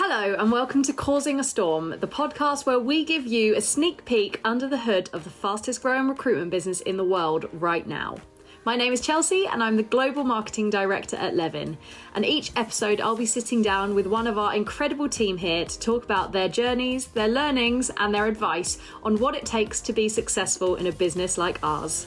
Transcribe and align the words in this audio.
Hello, 0.00 0.36
and 0.38 0.52
welcome 0.52 0.84
to 0.84 0.92
Causing 0.92 1.40
a 1.40 1.44
Storm, 1.44 1.90
the 1.98 2.06
podcast 2.06 2.66
where 2.66 2.78
we 2.78 3.04
give 3.04 3.26
you 3.26 3.56
a 3.56 3.60
sneak 3.60 4.04
peek 4.04 4.40
under 4.44 4.68
the 4.68 4.78
hood 4.78 5.10
of 5.12 5.24
the 5.24 5.30
fastest 5.30 5.82
growing 5.82 6.06
recruitment 6.06 6.52
business 6.52 6.80
in 6.82 6.96
the 6.96 7.02
world 7.02 7.46
right 7.52 7.84
now. 7.84 8.16
My 8.64 8.76
name 8.76 8.92
is 8.92 9.00
Chelsea, 9.00 9.48
and 9.48 9.60
I'm 9.60 9.76
the 9.76 9.82
Global 9.82 10.22
Marketing 10.22 10.70
Director 10.70 11.16
at 11.16 11.34
Levin. 11.34 11.76
And 12.14 12.24
each 12.24 12.52
episode, 12.54 13.00
I'll 13.00 13.16
be 13.16 13.26
sitting 13.26 13.60
down 13.60 13.96
with 13.96 14.06
one 14.06 14.28
of 14.28 14.38
our 14.38 14.54
incredible 14.54 15.08
team 15.08 15.36
here 15.36 15.64
to 15.64 15.80
talk 15.80 16.04
about 16.04 16.30
their 16.30 16.48
journeys, 16.48 17.08
their 17.08 17.26
learnings, 17.26 17.90
and 17.96 18.14
their 18.14 18.26
advice 18.26 18.78
on 19.02 19.18
what 19.18 19.34
it 19.34 19.44
takes 19.44 19.80
to 19.80 19.92
be 19.92 20.08
successful 20.08 20.76
in 20.76 20.86
a 20.86 20.92
business 20.92 21.36
like 21.36 21.58
ours. 21.64 22.06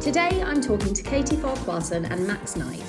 Today, 0.00 0.42
I'm 0.42 0.60
talking 0.60 0.92
to 0.94 1.02
Katie 1.04 1.36
Farquharson 1.36 2.06
and 2.06 2.26
Max 2.26 2.56
Knight, 2.56 2.82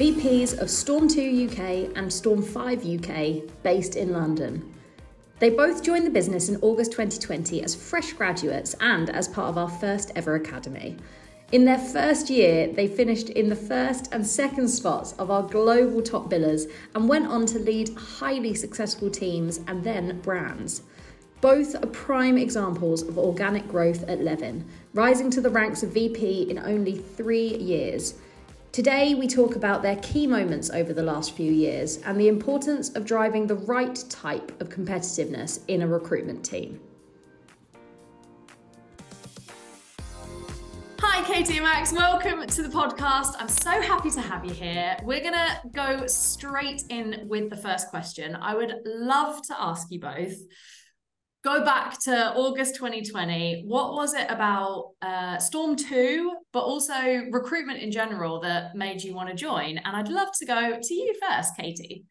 VPs 0.00 0.58
of 0.58 0.70
Storm 0.70 1.08
2 1.08 1.50
UK 1.50 1.94
and 1.94 2.10
Storm 2.10 2.40
5 2.40 2.86
UK, 2.86 3.62
based 3.62 3.96
in 3.96 4.14
London. 4.14 4.72
They 5.40 5.50
both 5.50 5.82
joined 5.82 6.06
the 6.06 6.10
business 6.10 6.48
in 6.48 6.56
August 6.62 6.92
2020 6.92 7.62
as 7.62 7.74
fresh 7.74 8.14
graduates 8.14 8.74
and 8.80 9.10
as 9.10 9.28
part 9.28 9.50
of 9.50 9.58
our 9.58 9.68
first 9.68 10.10
ever 10.16 10.36
academy. 10.36 10.96
In 11.52 11.66
their 11.66 11.78
first 11.78 12.30
year, 12.30 12.72
they 12.72 12.86
finished 12.86 13.28
in 13.28 13.50
the 13.50 13.54
first 13.54 14.08
and 14.14 14.26
second 14.26 14.68
spots 14.68 15.12
of 15.18 15.30
our 15.30 15.42
global 15.42 16.00
top 16.00 16.30
billers 16.30 16.72
and 16.94 17.06
went 17.06 17.26
on 17.26 17.44
to 17.44 17.58
lead 17.58 17.90
highly 17.94 18.54
successful 18.54 19.10
teams 19.10 19.60
and 19.66 19.84
then 19.84 20.18
brands. 20.22 20.80
Both 21.42 21.74
are 21.74 21.86
prime 21.88 22.38
examples 22.38 23.02
of 23.02 23.18
organic 23.18 23.68
growth 23.68 24.02
at 24.04 24.22
Levin, 24.22 24.64
rising 24.94 25.28
to 25.32 25.42
the 25.42 25.50
ranks 25.50 25.82
of 25.82 25.92
VP 25.92 26.50
in 26.50 26.58
only 26.58 26.96
three 26.96 27.58
years. 27.58 28.14
Today, 28.72 29.14
we 29.14 29.26
talk 29.26 29.56
about 29.56 29.82
their 29.82 29.96
key 29.96 30.28
moments 30.28 30.70
over 30.70 30.92
the 30.92 31.02
last 31.02 31.34
few 31.34 31.50
years 31.50 31.96
and 32.02 32.20
the 32.20 32.28
importance 32.28 32.90
of 32.90 33.04
driving 33.04 33.48
the 33.48 33.56
right 33.56 34.04
type 34.08 34.60
of 34.60 34.68
competitiveness 34.68 35.64
in 35.66 35.82
a 35.82 35.88
recruitment 35.88 36.44
team. 36.44 36.78
Hi, 41.00 41.24
Katie 41.24 41.56
and 41.56 41.64
Max. 41.64 41.92
Welcome 41.92 42.46
to 42.46 42.62
the 42.62 42.68
podcast. 42.68 43.34
I'm 43.40 43.48
so 43.48 43.72
happy 43.82 44.10
to 44.12 44.20
have 44.20 44.44
you 44.44 44.52
here. 44.52 44.96
We're 45.02 45.22
going 45.22 45.32
to 45.32 45.60
go 45.72 46.06
straight 46.06 46.84
in 46.90 47.26
with 47.26 47.50
the 47.50 47.56
first 47.56 47.88
question. 47.88 48.36
I 48.36 48.54
would 48.54 48.82
love 48.84 49.42
to 49.48 49.60
ask 49.60 49.90
you 49.90 49.98
both 49.98 50.36
go 51.42 51.64
back 51.64 51.98
to 52.00 52.34
August 52.34 52.74
2020. 52.76 53.64
What 53.66 53.94
was 53.94 54.14
it 54.14 54.26
about 54.28 54.90
uh, 55.00 55.38
Storm 55.38 55.76
2, 55.76 56.32
but 56.52 56.60
also 56.60 57.24
recruitment 57.30 57.80
in 57.80 57.90
general 57.90 58.40
that 58.40 58.74
made 58.74 59.02
you 59.02 59.14
want 59.14 59.30
to 59.30 59.34
join? 59.34 59.78
And 59.78 59.96
I'd 59.96 60.08
love 60.08 60.28
to 60.38 60.46
go 60.46 60.78
to 60.80 60.94
you 60.94 61.14
first, 61.20 61.56
Katie. 61.56 62.04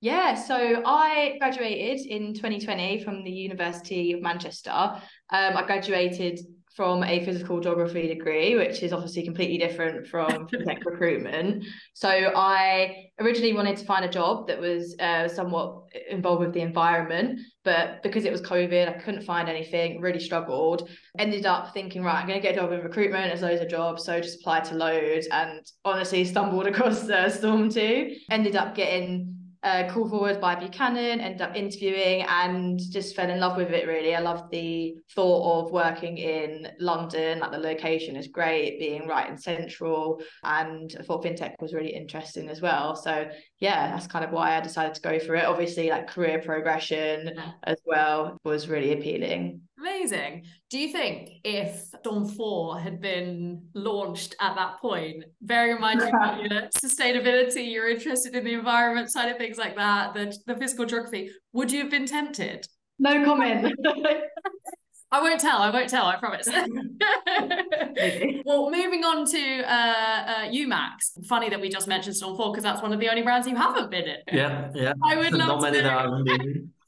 Yeah, 0.00 0.34
so 0.34 0.82
I 0.84 1.36
graduated 1.38 2.06
in 2.06 2.34
2020 2.34 3.02
from 3.02 3.24
the 3.24 3.30
University 3.30 4.12
of 4.12 4.22
Manchester. 4.22 4.70
Um, 4.70 5.00
I 5.30 5.64
graduated 5.66 6.38
from 6.76 7.02
a 7.04 7.24
physical 7.24 7.58
geography 7.58 8.06
degree, 8.06 8.54
which 8.54 8.82
is 8.82 8.92
obviously 8.92 9.24
completely 9.24 9.56
different 9.56 10.06
from 10.06 10.46
tech 10.66 10.84
recruitment. 10.84 11.64
So 11.94 12.08
I 12.10 13.06
originally 13.18 13.54
wanted 13.54 13.78
to 13.78 13.86
find 13.86 14.04
a 14.04 14.10
job 14.10 14.46
that 14.48 14.60
was 14.60 14.94
uh, 15.00 15.26
somewhat 15.26 15.84
involved 16.10 16.40
with 16.42 16.52
the 16.52 16.60
environment, 16.60 17.40
but 17.64 18.02
because 18.02 18.26
it 18.26 18.32
was 18.32 18.42
COVID, 18.42 18.88
I 18.88 18.98
couldn't 18.98 19.22
find 19.22 19.48
anything, 19.48 20.02
really 20.02 20.20
struggled. 20.20 20.90
Ended 21.18 21.46
up 21.46 21.72
thinking, 21.72 22.02
right, 22.02 22.20
I'm 22.20 22.28
going 22.28 22.40
to 22.40 22.46
get 22.46 22.54
a 22.56 22.60
job 22.60 22.72
in 22.72 22.82
recruitment, 22.82 23.28
there's 23.28 23.40
loads 23.40 23.62
of 23.62 23.70
jobs. 23.70 24.04
So 24.04 24.20
just 24.20 24.40
applied 24.40 24.64
to 24.64 24.74
loads 24.74 25.26
and 25.28 25.64
honestly 25.84 26.26
stumbled 26.26 26.66
across 26.68 27.08
uh, 27.08 27.30
Storm 27.30 27.70
2. 27.70 28.16
Ended 28.30 28.54
up 28.54 28.74
getting 28.74 29.35
uh, 29.66 29.90
call 29.90 30.08
forward 30.08 30.40
by 30.40 30.54
Buchanan, 30.54 31.20
ended 31.20 31.42
up 31.42 31.56
interviewing 31.56 32.22
and 32.28 32.78
just 32.92 33.16
fell 33.16 33.28
in 33.28 33.40
love 33.40 33.56
with 33.56 33.70
it 33.70 33.88
really. 33.88 34.14
I 34.14 34.20
love 34.20 34.48
the 34.50 34.94
thought 35.12 35.66
of 35.66 35.72
working 35.72 36.18
in 36.18 36.68
London, 36.78 37.40
like 37.40 37.50
the 37.50 37.58
location 37.58 38.14
is 38.14 38.28
great, 38.28 38.78
being 38.78 39.08
right 39.08 39.28
in 39.28 39.36
central, 39.36 40.22
and 40.44 40.94
I 41.00 41.02
thought 41.02 41.24
fintech 41.24 41.54
was 41.60 41.74
really 41.74 41.92
interesting 41.92 42.48
as 42.48 42.60
well. 42.60 42.94
So 42.94 43.28
yeah, 43.58 43.90
that's 43.90 44.06
kind 44.06 44.24
of 44.24 44.30
why 44.30 44.56
I 44.56 44.60
decided 44.60 44.94
to 44.94 45.00
go 45.00 45.18
for 45.18 45.34
it. 45.34 45.44
Obviously, 45.44 45.90
like 45.90 46.06
career 46.06 46.40
progression 46.40 47.32
as 47.64 47.78
well 47.84 48.38
was 48.44 48.68
really 48.68 48.92
appealing. 48.92 49.62
Amazing. 49.78 50.44
Do 50.70 50.78
you 50.78 50.90
think 50.90 51.30
if 51.44 51.76
Storm 52.00 52.26
4 52.26 52.80
had 52.80 53.00
been 53.00 53.62
launched 53.74 54.34
at 54.40 54.54
that 54.56 54.80
point, 54.80 55.24
bearing 55.42 55.76
in 55.76 55.80
mind 55.80 56.00
you 56.00 56.06
your 56.50 56.62
sustainability, 56.68 57.70
you're 57.70 57.88
interested 57.88 58.34
in 58.34 58.44
the 58.44 58.54
environment 58.54 59.10
side 59.10 59.30
of 59.30 59.36
things 59.36 59.58
like 59.58 59.76
that, 59.76 60.14
the, 60.14 60.36
the 60.46 60.56
physical 60.56 60.86
geography, 60.86 61.30
would 61.52 61.70
you 61.70 61.80
have 61.80 61.90
been 61.90 62.06
tempted? 62.06 62.66
No 62.98 63.24
comment. 63.24 63.74
I 65.12 65.22
won't 65.22 65.40
tell. 65.40 65.58
I 65.58 65.70
won't 65.70 65.88
tell. 65.88 66.06
I 66.06 66.16
promise. 66.16 66.48
well, 68.44 68.70
moving 68.70 69.04
on 69.04 69.24
to 69.26 69.62
uh, 69.62 70.26
uh, 70.26 70.48
you, 70.50 70.66
Max. 70.66 71.12
Funny 71.28 71.48
that 71.48 71.60
we 71.60 71.68
just 71.68 71.86
mentioned 71.86 72.16
Storm 72.16 72.36
Four 72.36 72.50
because 72.50 72.64
that's 72.64 72.82
one 72.82 72.92
of 72.92 72.98
the 72.98 73.08
only 73.08 73.22
brands 73.22 73.46
you 73.46 73.54
haven't 73.54 73.90
been 73.90 74.04
in. 74.04 74.16
Yeah, 74.32 74.70
yeah. 74.74 74.94
I 75.04 75.16
would 75.16 75.32
love 75.32 75.60
Not 75.60 75.72
to. 75.72 75.82
Many 75.82 75.82
know. 75.82 76.24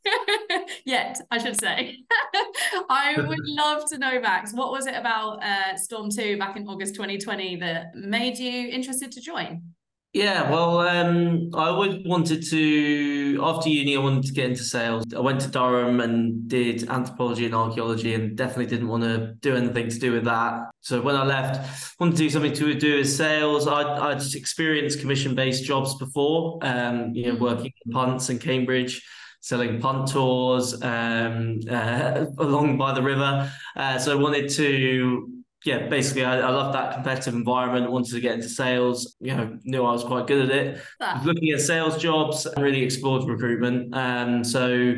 Yet, 0.88 1.20
I 1.30 1.36
should 1.36 1.60
say. 1.60 1.98
I 2.88 3.14
would 3.28 3.46
love 3.46 3.86
to 3.90 3.98
know, 3.98 4.18
Max, 4.22 4.54
what 4.54 4.72
was 4.72 4.86
it 4.86 4.94
about 4.94 5.44
uh, 5.44 5.76
Storm 5.76 6.08
2 6.08 6.38
back 6.38 6.56
in 6.56 6.66
August 6.66 6.94
2020 6.94 7.56
that 7.56 7.94
made 7.94 8.38
you 8.38 8.70
interested 8.70 9.12
to 9.12 9.20
join? 9.20 9.60
Yeah, 10.14 10.50
well, 10.50 10.78
um, 10.80 11.50
I 11.52 11.68
always 11.68 12.02
wanted 12.06 12.42
to, 12.48 13.38
after 13.42 13.68
uni, 13.68 13.98
I 13.98 14.00
wanted 14.00 14.24
to 14.24 14.32
get 14.32 14.48
into 14.48 14.62
sales. 14.62 15.04
I 15.14 15.20
went 15.20 15.42
to 15.42 15.48
Durham 15.48 16.00
and 16.00 16.48
did 16.48 16.88
anthropology 16.88 17.44
and 17.44 17.54
archaeology 17.54 18.14
and 18.14 18.34
definitely 18.34 18.64
didn't 18.64 18.88
want 18.88 19.02
to 19.02 19.34
do 19.40 19.56
anything 19.56 19.90
to 19.90 19.98
do 19.98 20.12
with 20.12 20.24
that. 20.24 20.70
So 20.80 21.02
when 21.02 21.16
I 21.16 21.24
left, 21.24 22.00
wanted 22.00 22.12
to 22.12 22.16
do 22.16 22.30
something 22.30 22.54
to 22.54 22.74
do 22.74 22.96
with 22.96 23.10
sales. 23.10 23.68
I'd, 23.68 23.84
I'd 23.84 24.34
experienced 24.34 25.00
commission-based 25.00 25.66
jobs 25.66 25.98
before, 25.98 26.60
um, 26.62 27.12
you 27.12 27.26
know, 27.26 27.36
mm. 27.36 27.40
working 27.40 27.72
in 27.84 27.92
punts 27.92 28.30
in 28.30 28.38
Cambridge 28.38 29.04
selling 29.40 29.80
punt 29.80 30.08
tours 30.08 30.80
um, 30.82 31.60
uh, 31.70 32.26
along 32.38 32.78
by 32.78 32.92
the 32.92 33.02
river. 33.02 33.50
Uh, 33.76 33.98
so 33.98 34.12
I 34.12 34.20
wanted 34.20 34.48
to, 34.50 35.28
yeah, 35.64 35.88
basically, 35.88 36.24
I, 36.24 36.40
I 36.40 36.50
love 36.50 36.72
that 36.72 36.94
competitive 36.94 37.34
environment. 37.34 37.90
Wanted 37.90 38.12
to 38.12 38.20
get 38.20 38.34
into 38.34 38.48
sales. 38.48 39.16
You 39.20 39.36
know, 39.36 39.58
knew 39.64 39.84
I 39.84 39.92
was 39.92 40.04
quite 40.04 40.26
good 40.26 40.50
at 40.50 40.56
it. 40.56 40.80
Ah. 41.00 41.20
Looking 41.24 41.50
at 41.50 41.60
sales 41.60 41.96
jobs 41.98 42.46
and 42.46 42.62
really 42.62 42.82
explored 42.82 43.28
recruitment. 43.28 43.94
Um, 43.94 44.44
so 44.44 44.96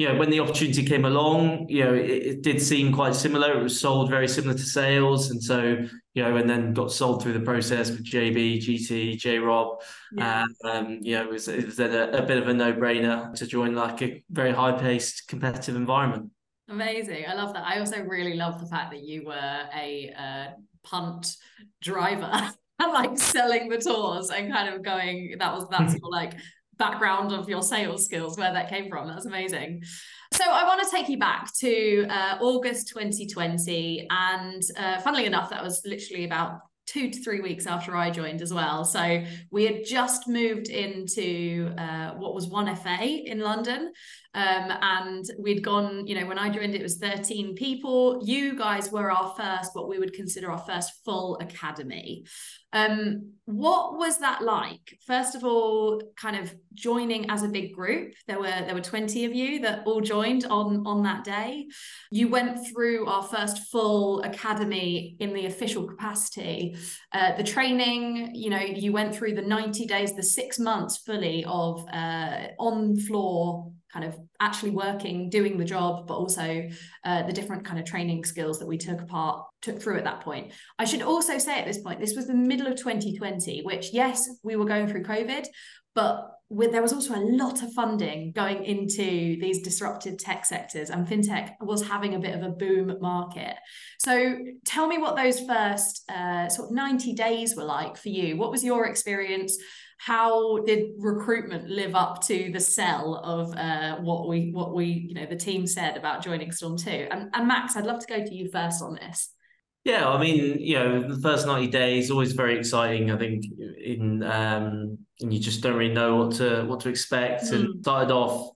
you 0.00 0.08
know, 0.08 0.14
when 0.14 0.30
the 0.30 0.40
opportunity 0.40 0.82
came 0.82 1.04
along, 1.04 1.68
you 1.68 1.84
know, 1.84 1.92
it, 1.92 2.08
it, 2.10 2.42
did 2.42 2.62
seem 2.62 2.90
quite 2.90 3.14
similar. 3.14 3.52
It 3.52 3.62
was 3.62 3.78
sold 3.78 4.08
very 4.08 4.26
similar 4.26 4.54
to 4.54 4.62
sales. 4.62 5.30
And 5.30 5.44
so, 5.44 5.76
you 6.14 6.22
know, 6.22 6.36
and 6.36 6.48
then 6.48 6.72
got 6.72 6.90
sold 6.90 7.22
through 7.22 7.34
the 7.34 7.40
process 7.40 7.90
with 7.90 8.06
JB, 8.06 8.62
GT, 8.62 9.18
J 9.18 9.38
Rob. 9.40 9.82
Yeah. 10.12 10.46
Um, 10.64 11.00
you 11.02 11.16
know, 11.16 11.24
it 11.24 11.30
was, 11.30 11.48
it 11.48 11.66
was 11.66 11.76
then 11.76 11.94
a, 11.94 12.16
a 12.16 12.22
bit 12.22 12.38
of 12.38 12.48
a 12.48 12.54
no 12.54 12.72
brainer 12.72 13.34
to 13.34 13.46
join 13.46 13.74
like 13.74 14.00
a 14.00 14.24
very 14.30 14.52
high 14.52 14.72
paced 14.72 15.28
competitive 15.28 15.76
environment. 15.76 16.30
Amazing. 16.70 17.26
I 17.28 17.34
love 17.34 17.52
that. 17.52 17.66
I 17.66 17.78
also 17.78 18.00
really 18.00 18.36
love 18.36 18.58
the 18.58 18.68
fact 18.68 18.92
that 18.92 19.02
you 19.02 19.26
were 19.26 19.68
a 19.74 20.14
uh, 20.16 20.46
punt 20.82 21.36
driver. 21.82 22.50
like 22.80 23.18
selling 23.18 23.68
the 23.68 23.76
tours 23.76 24.30
and 24.30 24.50
kind 24.50 24.74
of 24.74 24.82
going 24.82 25.36
that 25.38 25.52
was 25.52 25.68
that's 25.68 25.92
your 26.00 26.10
like 26.10 26.32
background 26.80 27.30
of 27.30 27.48
your 27.48 27.62
sales 27.62 28.04
skills, 28.04 28.36
where 28.36 28.52
that 28.52 28.68
came 28.68 28.88
from. 28.88 29.06
That's 29.06 29.26
amazing. 29.26 29.84
So 30.32 30.44
I 30.44 30.64
want 30.64 30.82
to 30.82 30.90
take 30.90 31.08
you 31.08 31.18
back 31.18 31.52
to 31.58 32.06
uh, 32.08 32.38
August 32.40 32.88
2020. 32.88 34.08
And 34.10 34.62
uh, 34.76 35.00
funnily 35.00 35.26
enough, 35.26 35.50
that 35.50 35.62
was 35.62 35.82
literally 35.84 36.24
about 36.24 36.60
two 36.86 37.10
to 37.10 37.22
three 37.22 37.40
weeks 37.40 37.66
after 37.66 37.94
I 37.96 38.10
joined 38.10 38.42
as 38.42 38.52
well. 38.52 38.84
So 38.84 39.22
we 39.52 39.64
had 39.64 39.84
just 39.84 40.26
moved 40.26 40.68
into 40.68 41.72
uh, 41.78 42.12
what 42.14 42.34
was 42.34 42.48
1FA 42.48 43.24
in 43.24 43.40
London. 43.40 43.92
Um, 44.32 44.72
and 44.80 45.24
we'd 45.38 45.64
gone, 45.64 46.06
you 46.06 46.14
know, 46.14 46.26
when 46.26 46.38
I 46.38 46.50
joined, 46.50 46.74
it 46.74 46.82
was 46.82 46.98
13 46.98 47.56
people. 47.56 48.20
You 48.24 48.56
guys 48.56 48.92
were 48.92 49.10
our 49.10 49.34
first, 49.36 49.70
what 49.74 49.88
we 49.88 49.98
would 49.98 50.12
consider 50.12 50.52
our 50.52 50.58
first 50.58 50.92
full 51.04 51.36
academy. 51.40 52.24
Um, 52.72 53.32
what 53.46 53.98
was 53.98 54.18
that 54.18 54.42
like? 54.42 54.96
First 55.04 55.34
of 55.34 55.42
all, 55.42 56.00
kind 56.16 56.36
of 56.36 56.54
joining 56.74 57.28
as 57.28 57.42
a 57.42 57.48
big 57.48 57.74
group. 57.74 58.12
There 58.28 58.38
were 58.38 58.44
there 58.44 58.74
were 58.74 58.80
20 58.80 59.24
of 59.24 59.34
you 59.34 59.58
that 59.62 59.82
all 59.86 60.00
joined 60.00 60.44
on 60.44 60.86
on 60.86 61.02
that 61.02 61.24
day. 61.24 61.66
You 62.12 62.28
went 62.28 62.64
through 62.68 63.06
our 63.06 63.24
first 63.24 63.70
full 63.72 64.22
academy 64.22 65.16
in 65.18 65.32
the 65.32 65.46
official 65.46 65.84
capacity. 65.84 66.76
Uh, 67.12 67.34
the 67.36 67.42
training, 67.42 68.30
you 68.34 68.50
know, 68.50 68.60
you 68.60 68.92
went 68.92 69.16
through 69.16 69.34
the 69.34 69.42
90 69.42 69.86
days, 69.86 70.14
the 70.14 70.22
six 70.22 70.60
months 70.60 70.98
fully 70.98 71.44
of 71.48 71.84
uh, 71.92 72.48
on 72.60 72.96
floor 72.96 73.72
kind 73.92 74.04
of 74.04 74.16
actually 74.40 74.70
working, 74.70 75.30
doing 75.30 75.58
the 75.58 75.64
job, 75.64 76.06
but 76.06 76.14
also 76.14 76.68
uh, 77.04 77.22
the 77.24 77.32
different 77.32 77.64
kind 77.64 77.78
of 77.78 77.84
training 77.84 78.24
skills 78.24 78.58
that 78.58 78.66
we 78.66 78.78
took 78.78 79.00
apart, 79.00 79.44
took 79.62 79.80
through 79.80 79.98
at 79.98 80.04
that 80.04 80.20
point. 80.20 80.52
I 80.78 80.84
should 80.84 81.02
also 81.02 81.38
say 81.38 81.58
at 81.58 81.66
this 81.66 81.78
point, 81.78 82.00
this 82.00 82.14
was 82.14 82.26
the 82.26 82.34
middle 82.34 82.66
of 82.66 82.76
2020, 82.76 83.62
which 83.62 83.92
yes, 83.92 84.28
we 84.42 84.56
were 84.56 84.64
going 84.64 84.86
through 84.86 85.04
COVID, 85.04 85.46
but 85.94 86.30
with, 86.48 86.72
there 86.72 86.82
was 86.82 86.92
also 86.92 87.14
a 87.14 87.22
lot 87.22 87.62
of 87.62 87.72
funding 87.72 88.32
going 88.32 88.64
into 88.64 89.38
these 89.40 89.62
disrupted 89.62 90.18
tech 90.18 90.44
sectors 90.44 90.90
and 90.90 91.06
fintech 91.06 91.52
was 91.60 91.86
having 91.86 92.14
a 92.14 92.18
bit 92.18 92.34
of 92.34 92.42
a 92.42 92.50
boom 92.50 92.96
market. 93.00 93.54
So 94.00 94.36
tell 94.64 94.88
me 94.88 94.98
what 94.98 95.16
those 95.16 95.40
first 95.40 96.10
uh, 96.10 96.48
sort 96.48 96.70
of 96.70 96.74
90 96.74 97.14
days 97.14 97.54
were 97.56 97.64
like 97.64 97.96
for 97.96 98.08
you. 98.08 98.36
What 98.36 98.50
was 98.50 98.64
your 98.64 98.86
experience 98.86 99.56
how 100.00 100.58
did 100.64 100.92
recruitment 100.96 101.68
live 101.68 101.94
up 101.94 102.24
to 102.24 102.50
the 102.52 102.60
sell 102.60 103.16
of 103.16 103.54
uh, 103.56 103.96
what 103.96 104.28
we 104.28 104.50
what 104.50 104.74
we 104.74 104.86
you 104.86 105.14
know 105.14 105.26
the 105.26 105.36
team 105.36 105.66
said 105.66 105.96
about 105.96 106.24
joining 106.24 106.50
storm 106.50 106.76
2 106.76 107.08
and, 107.10 107.28
and 107.34 107.46
max 107.46 107.76
i'd 107.76 107.84
love 107.84 108.00
to 108.00 108.06
go 108.06 108.24
to 108.24 108.34
you 108.34 108.48
first 108.50 108.82
on 108.82 108.94
this 108.94 109.34
yeah, 109.82 110.06
I 110.06 110.20
mean, 110.20 110.60
you 110.60 110.74
know, 110.74 111.08
the 111.14 111.20
first 111.22 111.46
90 111.46 111.68
days 111.68 112.10
always 112.10 112.32
very 112.32 112.58
exciting. 112.58 113.10
I 113.10 113.16
think 113.16 113.44
in 113.82 114.22
um 114.22 114.98
and 115.20 115.32
you 115.32 115.40
just 115.40 115.62
don't 115.62 115.76
really 115.76 115.92
know 115.92 116.16
what 116.16 116.34
to 116.36 116.64
what 116.64 116.80
to 116.80 116.88
expect. 116.90 117.44
Mm. 117.44 117.52
And 117.52 117.82
started 117.82 118.12
off, 118.12 118.50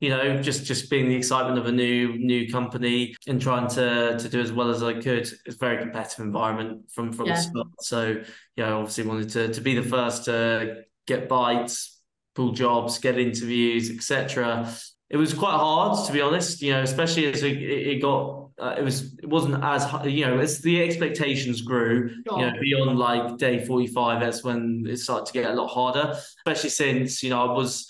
you 0.00 0.10
know, 0.10 0.42
just 0.42 0.64
just 0.64 0.90
being 0.90 1.08
the 1.08 1.14
excitement 1.14 1.58
of 1.58 1.66
a 1.66 1.72
new 1.72 2.18
new 2.18 2.50
company 2.50 3.14
and 3.26 3.40
trying 3.40 3.68
to 3.68 4.18
to 4.18 4.28
do 4.28 4.40
as 4.40 4.52
well 4.52 4.70
as 4.70 4.82
I 4.82 4.94
could. 4.94 5.28
It's 5.46 5.54
a 5.54 5.58
very 5.58 5.78
competitive 5.78 6.24
environment 6.24 6.90
from 6.90 7.12
from 7.12 7.26
yeah. 7.26 7.34
the 7.34 7.42
start. 7.42 7.68
So 7.80 8.22
yeah, 8.56 8.68
I 8.68 8.72
obviously 8.72 9.04
wanted 9.04 9.30
to 9.30 9.52
to 9.52 9.60
be 9.60 9.74
the 9.74 9.88
first 9.88 10.26
to 10.26 10.82
get 11.06 11.28
bites, 11.28 12.00
pull 12.34 12.52
jobs, 12.52 12.98
get 12.98 13.18
interviews, 13.18 13.90
etc 13.90 14.70
it 15.08 15.16
was 15.16 15.32
quite 15.32 15.52
hard 15.52 16.04
to 16.06 16.12
be 16.12 16.20
honest 16.20 16.60
you 16.62 16.72
know 16.72 16.82
especially 16.82 17.26
as 17.26 17.42
it, 17.42 17.56
it 17.56 18.02
got 18.02 18.48
uh, 18.58 18.74
it 18.76 18.82
was 18.82 19.14
it 19.22 19.28
wasn't 19.28 19.62
as 19.62 19.86
you 20.04 20.26
know 20.26 20.38
as 20.38 20.60
the 20.62 20.82
expectations 20.82 21.60
grew 21.60 22.08
sure. 22.08 22.40
you 22.40 22.46
know 22.46 22.52
beyond 22.60 22.98
like 22.98 23.36
day 23.38 23.64
45 23.64 24.20
that's 24.20 24.42
when 24.42 24.84
it 24.88 24.96
started 24.96 25.26
to 25.26 25.32
get 25.32 25.50
a 25.50 25.54
lot 25.54 25.68
harder 25.68 26.14
especially 26.38 26.70
since 26.70 27.22
you 27.22 27.30
know 27.30 27.48
i 27.48 27.52
was 27.52 27.88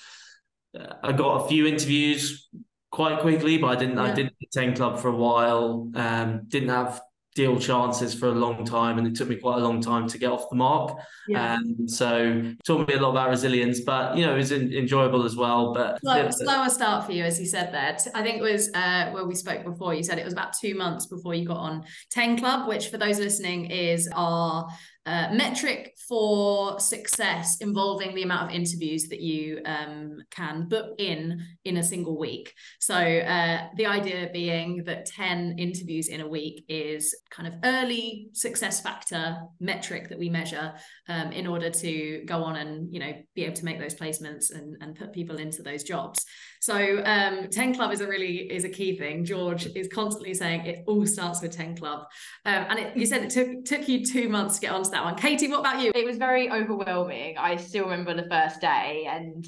i 1.03 1.13
got 1.13 1.45
a 1.45 1.49
few 1.49 1.67
interviews 1.67 2.49
quite 2.91 3.21
quickly 3.21 3.59
but 3.59 3.69
i 3.69 3.77
didn't 3.77 3.97
yeah. 3.97 4.05
i 4.05 4.13
didn't 4.13 4.35
attend 4.43 4.77
club 4.77 4.99
for 4.99 5.09
a 5.09 5.17
while 5.17 5.91
um 5.95 6.43
didn't 6.49 6.69
have 6.69 7.01
deal 7.37 7.59
chances 7.59 8.15
for 8.15 8.29
a 8.29 8.33
long 8.33 8.65
time 8.65 8.97
and 8.97 9.07
it 9.07 9.15
took 9.15 9.29
me 9.29 9.37
quite 9.37 9.59
a 9.59 9.61
long 9.61 9.79
time 9.79 10.09
to 10.09 10.17
get 10.17 10.31
off 10.31 10.49
the 10.49 10.57
mark 10.57 10.99
yeah. 11.29 11.57
Um, 11.57 11.87
so 11.87 12.43
taught 12.67 12.89
me 12.89 12.95
a 12.95 13.01
lot 13.01 13.11
about 13.11 13.29
resilience 13.29 13.81
but 13.81 14.17
you 14.17 14.25
know 14.25 14.33
it 14.33 14.39
was 14.39 14.53
in, 14.53 14.73
enjoyable 14.73 15.23
as 15.23 15.37
well 15.37 15.75
but 15.75 16.01
Slow, 16.01 16.31
slower 16.31 16.71
start 16.71 17.05
for 17.05 17.13
you 17.13 17.25
as 17.25 17.39
you 17.39 17.45
said 17.45 17.73
there 17.75 17.99
I 18.15 18.23
think 18.23 18.39
it 18.39 18.43
was 18.43 18.71
uh, 18.73 19.11
where 19.11 19.27
we 19.27 19.35
spoke 19.35 19.65
before 19.65 19.93
you 19.93 20.03
said 20.03 20.19
it 20.19 20.25
was 20.25 20.33
about 20.33 20.55
two 20.59 20.75
months 20.75 21.07
before 21.07 21.35
you 21.35 21.47
got 21.47 21.59
on 21.59 21.85
10 22.11 22.39
Club 22.39 22.67
which 22.67 22.89
for 22.89 22.97
those 22.97 23.19
listening 23.19 23.67
is 23.67 24.09
our 24.15 24.67
uh, 25.07 25.29
metric 25.33 25.97
for 26.09 26.81
success 26.81 27.59
involving 27.61 28.15
the 28.15 28.25
amount 28.25 28.51
of 28.51 28.57
interviews 28.57 29.09
that 29.09 29.21
you 29.21 29.61
um, 29.65 30.19
can 30.31 30.69
book 30.69 30.95
in 30.99 31.41
in 31.65 31.77
a 31.77 31.83
single 31.83 32.19
week. 32.19 32.53
So 32.81 32.95
uh, 32.95 33.69
the 33.77 33.87
idea 33.87 34.29
being 34.33 34.83
that 34.85 35.07
10 35.07 35.59
interviews 35.59 36.09
in 36.09 36.21
a 36.21 36.29
week 36.29 36.65
is 36.69 37.15
kind 37.31 37.47
of 37.47 37.55
early 37.65 38.29
success 38.33 38.81
factor 38.81 39.39
metric 39.61 40.09
that 40.09 40.19
we 40.19 40.29
measure 40.29 40.75
um, 41.09 41.31
in 41.31 41.47
order 41.47 41.71
to 41.71 42.23
go 42.27 42.43
on 42.43 42.57
and 42.57 42.93
you 42.93 42.99
know 42.99 43.13
be 43.35 43.45
able 43.45 43.55
to 43.55 43.65
make 43.65 43.79
those 43.79 43.95
placements 43.95 44.53
and, 44.53 44.77
and 44.81 44.97
put 44.97 45.13
people 45.13 45.37
into 45.37 45.63
those 45.63 45.85
jobs. 45.85 46.25
So 46.67 47.01
um, 47.05 47.49
10 47.49 47.77
Club 47.77 47.93
is 47.93 48.01
a 48.01 48.09
really 48.09 48.39
is 48.39 48.65
a 48.65 48.69
key 48.69 48.99
thing. 48.99 49.25
George 49.25 49.67
is 49.77 49.87
constantly 49.87 50.35
saying 50.35 50.67
it 50.67 50.83
all 50.89 51.07
starts 51.07 51.41
with 51.41 51.53
10 51.53 51.77
Club. 51.77 52.01
Um, 52.45 52.67
and 52.69 52.79
it, 52.81 52.97
you 52.97 53.07
said 53.07 53.23
it 53.23 53.31
took 53.31 53.65
took 53.65 53.89
you 53.89 54.05
two 54.05 54.29
months 54.29 54.57
to 54.57 54.63
get 54.63 54.73
onto 54.73 54.91
that 54.91 55.05
one. 55.05 55.15
Katie, 55.15 55.47
what 55.47 55.61
about 55.61 55.81
you? 55.81 55.93
It 55.95 56.05
was 56.05 56.17
very 56.17 56.51
overwhelming. 56.51 57.39
I 57.39 57.55
still 57.55 57.85
remember 57.85 58.21
the 58.21 58.29
first 58.29 58.61
day 58.61 59.07
and 59.09 59.47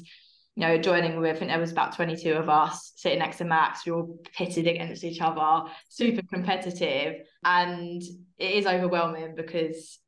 you 0.55 0.65
know, 0.65 0.77
joining 0.77 1.19
with, 1.19 1.35
I 1.35 1.39
think 1.39 1.51
there 1.51 1.59
was 1.59 1.73
about 1.73 1.93
22 1.97 2.31
of 2.33 2.47
us 2.47 2.93
sitting 2.95 3.19
next 3.19 3.37
to 3.39 3.45
Max. 3.45 3.85
We 3.85 3.91
all 3.91 4.17
pitted 4.33 4.67
against 4.67 5.03
each 5.03 5.19
other, 5.19 5.69
super 5.89 6.21
competitive. 6.25 7.25
And 7.43 8.01
it 8.37 8.51
is 8.51 8.65
overwhelming 8.65 9.35
because 9.35 9.99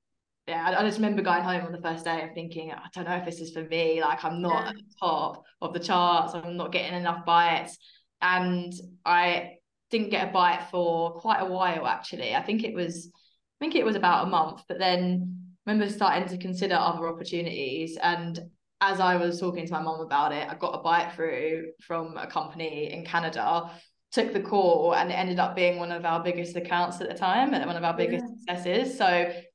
yeah, 0.51 0.69
I, 0.69 0.81
I, 0.81 0.83
just 0.83 0.98
remember 0.98 1.21
going 1.21 1.44
home 1.44 1.65
on 1.65 1.71
the 1.71 1.81
first 1.81 2.03
day 2.03 2.21
and 2.21 2.33
thinking, 2.33 2.71
I 2.71 2.88
don't 2.94 3.06
know 3.06 3.15
if 3.15 3.25
this 3.25 3.39
is 3.39 3.53
for 3.53 3.63
me. 3.63 4.01
Like, 4.01 4.25
I'm 4.25 4.42
not 4.42 4.63
yeah. 4.63 4.69
at 4.69 4.75
the 4.75 4.95
top 5.00 5.44
of 5.62 5.74
the 5.74 5.80
charts. 5.80 6.33
I'm 6.33 6.57
not 6.57 6.74
getting 6.74 6.98
enough 6.98 7.25
bites. 7.25 7.77
And 8.21 8.74
I 9.06 9.53
didn't 9.89 10.09
get 10.09 10.27
a 10.27 10.31
bite 10.31 10.68
for 10.69 11.13
quite 11.13 11.39
a 11.39 11.45
while, 11.45 11.88
actually. 11.88 12.36
I 12.36 12.42
think 12.42 12.65
it 12.65 12.74
was, 12.74 13.09
I 13.13 13.63
think 13.63 13.75
it 13.75 13.86
was 13.86 13.95
about 13.95 14.27
a 14.27 14.30
month. 14.30 14.63
But 14.68 14.77
then 14.77 15.38
I 15.65 15.71
remember 15.71 15.92
starting 15.92 16.27
to 16.27 16.38
consider 16.38 16.75
other 16.75 17.07
opportunities. 17.07 17.98
And 18.01 18.38
as 18.81 19.00
I 19.00 19.15
was 19.15 19.39
talking 19.39 19.65
to 19.65 19.71
my 19.71 19.81
mom 19.81 20.01
about 20.01 20.33
it, 20.33 20.50
I 20.50 20.56
got 20.56 20.77
a 20.77 20.83
bite 20.83 21.13
through 21.15 21.71
from 21.80 22.18
a 22.18 22.27
company 22.27 22.92
in 22.92 23.06
Canada 23.06 23.71
took 24.12 24.34
the 24.34 24.42
call 24.42 24.94
and 24.94 25.10
it 25.10 25.13
ended 25.13 25.40
up 25.40 25.56
being 25.56 25.80
one 25.80 25.92
of 25.92 26.06
our 26.06 26.22
biggest 26.22 26.56
accounts 26.56 27.00
at 27.00 27.08
the 27.08 27.16
time 27.16 27.54
and 27.54 27.66
one 27.66 27.78
of 27.78 27.84
our 27.84 27.96
biggest 27.96 28.25
yeah. 28.48 28.56
successes. 28.56 28.98
So 28.98 29.06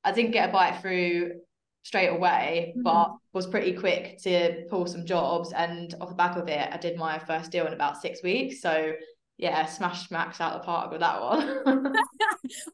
I 0.04 0.12
didn't 0.12 0.30
get 0.30 0.48
a 0.48 0.52
bite 0.52 0.80
through 0.80 1.32
straight 1.82 2.08
away, 2.08 2.72
mm-hmm. 2.72 2.82
but 2.82 3.12
was 3.32 3.46
pretty 3.46 3.72
quick 3.72 4.18
to 4.22 4.64
pull 4.68 4.86
some 4.86 5.04
jobs. 5.04 5.52
And 5.52 5.94
off 6.00 6.08
the 6.08 6.14
back 6.14 6.36
of 6.36 6.48
it, 6.48 6.68
I 6.72 6.78
did 6.78 6.96
my 6.96 7.18
first 7.18 7.50
deal 7.52 7.66
in 7.66 7.74
about 7.74 8.00
six 8.00 8.22
weeks. 8.22 8.60
So 8.60 8.92
yeah, 9.38 9.66
smashed 9.66 10.10
Max 10.10 10.40
out 10.40 10.54
the 10.54 10.64
park 10.64 10.90
with 10.90 11.00
that 11.00 11.20
one. 11.20 11.62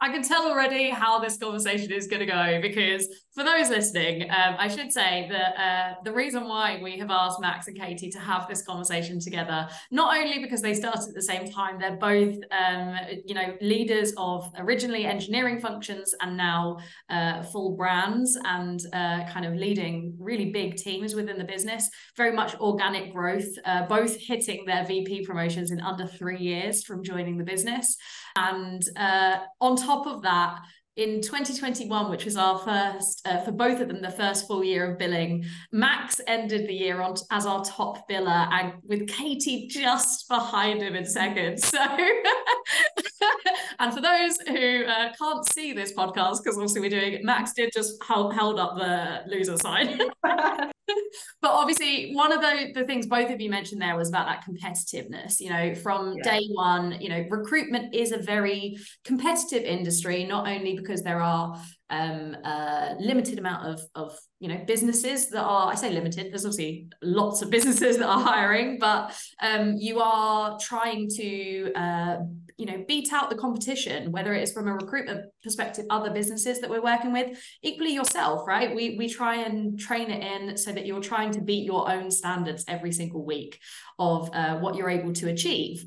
I 0.01 0.11
can 0.11 0.23
tell 0.23 0.47
already 0.49 0.91
how 0.91 1.19
this 1.19 1.37
conversation 1.37 1.91
is 1.91 2.07
going 2.07 2.21
to 2.21 2.27
go 2.27 2.61
because 2.63 3.09
for 3.35 3.43
those 3.43 3.69
listening, 3.69 4.31
um, 4.31 4.55
I 4.59 4.69
should 4.69 4.93
say 4.93 5.27
that 5.29 5.61
uh, 5.61 5.95
the 6.05 6.13
reason 6.13 6.45
why 6.47 6.79
we 6.81 6.99
have 6.99 7.11
asked 7.11 7.41
Max 7.41 7.67
and 7.67 7.77
Katie 7.77 8.11
to 8.11 8.19
have 8.21 8.47
this 8.47 8.63
conversation 8.63 9.19
together, 9.19 9.69
not 9.91 10.17
only 10.17 10.39
because 10.39 10.63
they 10.63 10.75
started 10.75 11.09
at 11.09 11.15
the 11.15 11.23
same 11.23 11.51
time, 11.51 11.81
they're 11.81 11.97
both, 11.97 12.37
um, 12.53 12.97
you 13.25 13.35
know, 13.35 13.57
leaders 13.61 14.13
of 14.17 14.49
originally 14.59 15.05
engineering 15.05 15.59
functions 15.59 16.15
and 16.21 16.37
now 16.37 16.79
uh, 17.11 17.43
full 17.43 17.75
brands 17.77 18.39
and 18.45 18.81
uh, 18.93 19.25
kind 19.29 19.47
of 19.47 19.55
leading 19.55 20.15
really 20.17 20.51
big 20.51 20.77
teams 20.77 21.15
within 21.17 21.39
the 21.39 21.45
business, 21.45 21.91
very 22.17 22.33
much 22.33 22.55
organic 22.61 23.13
growth, 23.13 23.49
uh, 23.65 23.85
both 23.87 24.17
hitting 24.17 24.65
their 24.65 24.85
VP 24.85 25.25
promotions 25.25 25.73
in 25.73 25.81
under 25.81 26.07
three 26.07 26.39
years 26.39 26.52
from 26.85 27.03
joining 27.03 27.39
the 27.39 27.45
business. 27.45 27.97
And 28.37 28.83
uh, 28.97 29.39
on 29.61 29.77
top 29.77 30.07
of 30.07 30.23
that, 30.23 30.61
in 30.97 31.23
2021, 31.23 32.11
which 32.11 32.27
was 32.27 32.37
our 32.37 32.59
first, 32.59 33.27
uh, 33.27 33.41
for 33.41 33.53
both 33.53 33.81
of 33.81 33.89
them, 33.89 34.03
the 34.03 34.11
first 34.11 34.47
full 34.47 34.63
year 34.63 34.93
of 34.93 34.99
billing, 34.99 35.45
Max 35.73 36.21
ended 36.27 36.69
the 36.69 36.75
year 36.75 37.01
on 37.01 37.15
as 37.31 37.47
our 37.47 37.65
top 37.65 38.07
biller 38.11 38.49
and 38.53 38.75
with 38.87 39.09
Katie 39.09 39.69
just 39.69 40.29
behind 40.29 40.83
him 40.83 40.95
in 40.95 41.07
second. 41.07 41.59
So, 41.63 41.79
and 43.79 43.95
for 43.95 44.03
those 44.03 44.37
who 44.47 44.85
uh, 44.85 45.13
can't 45.19 45.47
see 45.47 45.73
this 45.73 45.95
podcast, 45.95 46.39
because 46.43 46.57
obviously 46.57 46.83
we're 46.83 46.91
doing 46.91 47.15
it, 47.15 47.25
Max 47.25 47.55
did 47.55 47.71
just 47.73 48.03
hold, 48.03 48.35
held 48.35 48.59
up 48.59 48.77
the 48.77 49.23
loser 49.31 49.57
sign. 49.57 49.99
but 51.43 51.51
obviously 51.51 52.13
one 52.13 52.33
of 52.33 52.41
the, 52.41 52.73
the 52.75 52.85
things 52.85 53.07
both 53.07 53.31
of 53.31 53.41
you 53.41 53.51
mentioned 53.51 53.81
there 53.81 53.97
was 53.97 54.09
about 54.09 54.27
that 54.27 54.45
competitiveness 54.45 55.41
you 55.41 55.51
know 55.51 55.75
from 55.75 56.15
yeah. 56.17 56.23
day 56.23 56.47
one 56.53 57.01
you 57.01 57.09
know 57.09 57.25
recruitment 57.31 57.95
is 57.95 58.13
a 58.13 58.19
very 58.19 58.77
competitive 59.05 59.63
industry 59.63 60.25
not 60.25 60.49
only 60.49 60.77
because 60.77 61.03
there 61.03 61.21
are 61.21 61.57
um, 61.93 62.35
a 62.45 62.97
limited 62.99 63.39
amount 63.39 63.67
of 63.67 63.83
of 63.95 64.19
you 64.41 64.49
know 64.49 64.59
businesses 64.67 65.29
that 65.29 65.43
are 65.43 65.71
I 65.71 65.75
say 65.75 65.91
limited. 65.91 66.33
There's 66.33 66.47
obviously 66.47 66.89
lots 67.03 67.43
of 67.43 67.51
businesses 67.57 67.99
that 67.99 68.09
are 68.09 68.21
hiring, 68.21 68.79
but 68.79 69.15
um, 69.41 69.75
you 69.77 70.01
are 70.01 70.59
trying 70.59 71.09
to 71.17 71.73
uh, 71.75 72.17
you 72.57 72.67
know 72.67 72.85
beat 72.87 73.13
out 73.13 73.31
the 73.31 73.37
competition, 73.37 74.13
whether 74.13 74.35
it 74.35 74.43
is 74.43 74.53
from 74.53 74.69
a 74.69 74.75
recruitment 74.75 75.27
perspective, 75.43 75.87
other 75.91 76.11
businesses 76.11 76.61
that 76.61 76.71
we're 76.71 76.83
working 76.83 77.13
with, 77.13 77.39
equally 77.63 77.93
yourself, 77.93 78.47
right? 78.47 78.75
We 78.75 78.97
we 78.97 79.09
try 79.09 79.37
and 79.43 79.79
train 79.79 80.11
it 80.11 80.23
in 80.23 80.57
so 80.57 80.73
that 80.73 80.87
you're 80.87 81.01
trying 81.01 81.33
to 81.33 81.41
beat 81.41 81.65
your 81.65 81.91
own 81.91 82.11
standards 82.11 82.65
every 82.69 82.93
single 82.93 83.25
week 83.25 83.59
of 83.99 84.31
uh, 84.33 84.59
what 84.59 84.77
you're 84.77 84.91
able 84.91 85.13
to 85.15 85.29
achieve 85.29 85.85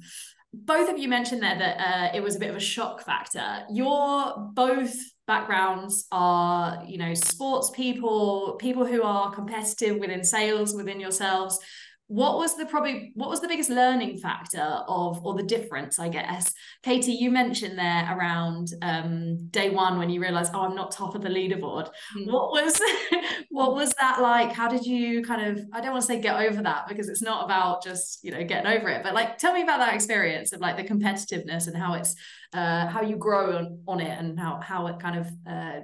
both 0.58 0.90
of 0.90 0.98
you 0.98 1.10
mentioned 1.10 1.44
there 1.44 1.60
that 1.60 1.78
uh, 1.80 2.16
it 2.16 2.24
was 2.24 2.38
a 2.38 2.40
bit 2.40 2.50
of 2.50 2.56
a 2.56 2.62
shock 2.62 3.02
factor. 3.02 3.64
You're 3.70 4.52
both 4.54 4.96
backgrounds 5.28 6.06
are 6.12 6.84
you 6.88 6.98
know 6.98 7.14
sports 7.14 7.72
people 7.72 8.58
people 8.60 8.86
who 8.86 9.02
are 9.02 9.34
competitive 9.34 9.98
within 9.98 10.24
sales 10.24 10.76
within 10.76 11.00
yourselves 11.00 11.60
what 12.08 12.38
was 12.38 12.56
the 12.56 12.66
probably 12.68 13.12
what 13.16 13.30
was 13.30 13.42
the 13.42 13.48
biggest 13.48 13.70
learning 13.70 14.18
factor 14.18 14.62
of 14.88 15.26
or 15.26 15.34
the 15.34 15.44
difference 15.44 15.98
i 15.98 16.08
guess? 16.08 16.54
Katie 16.84 17.14
you 17.14 17.32
mentioned 17.32 17.80
there 17.80 18.16
around 18.16 18.70
um, 18.82 19.48
day 19.50 19.72
one 19.72 19.98
when 19.98 20.10
you 20.10 20.22
realized 20.22 20.52
oh 20.54 20.62
i'm 20.62 20.76
not 20.76 20.92
top 20.92 21.16
of 21.16 21.24
the 21.24 21.30
leaderboard. 21.30 21.90
Mm. 22.16 22.32
what 22.32 22.52
was 22.52 22.80
what 23.50 23.74
was 23.74 23.94
that 24.00 24.22
like? 24.22 24.52
How 24.52 24.68
did 24.68 24.86
you 24.86 25.24
kind 25.24 25.48
of 25.48 25.66
i 25.74 25.82
don't 25.82 25.92
want 25.92 26.04
to 26.04 26.08
say 26.08 26.20
get 26.20 26.40
over 26.40 26.62
that 26.62 26.88
because 26.88 27.10
it's 27.10 27.22
not 27.22 27.46
about 27.46 27.84
just 27.84 28.24
you 28.24 28.32
know 28.32 28.44
getting 28.44 28.72
over 28.72 28.90
it 28.90 29.02
but 29.04 29.16
like 29.16 29.38
tell 29.38 29.54
me 29.54 29.64
about 29.64 29.80
that 29.80 29.96
experience 29.96 30.54
of 30.54 30.62
like 30.62 30.78
the 30.78 30.84
competitiveness 30.84 31.68
and 31.68 31.76
how 31.76 31.94
it's 31.94 32.16
uh, 32.54 32.88
how 32.88 33.02
you 33.02 33.18
grow 33.18 33.58
on, 33.58 33.80
on 33.88 34.00
it 34.00 34.18
and 34.18 34.40
how 34.40 34.60
how 34.62 34.88
it 34.88 35.00
kind 35.00 35.20
of 35.20 35.28
uh, 35.50 35.80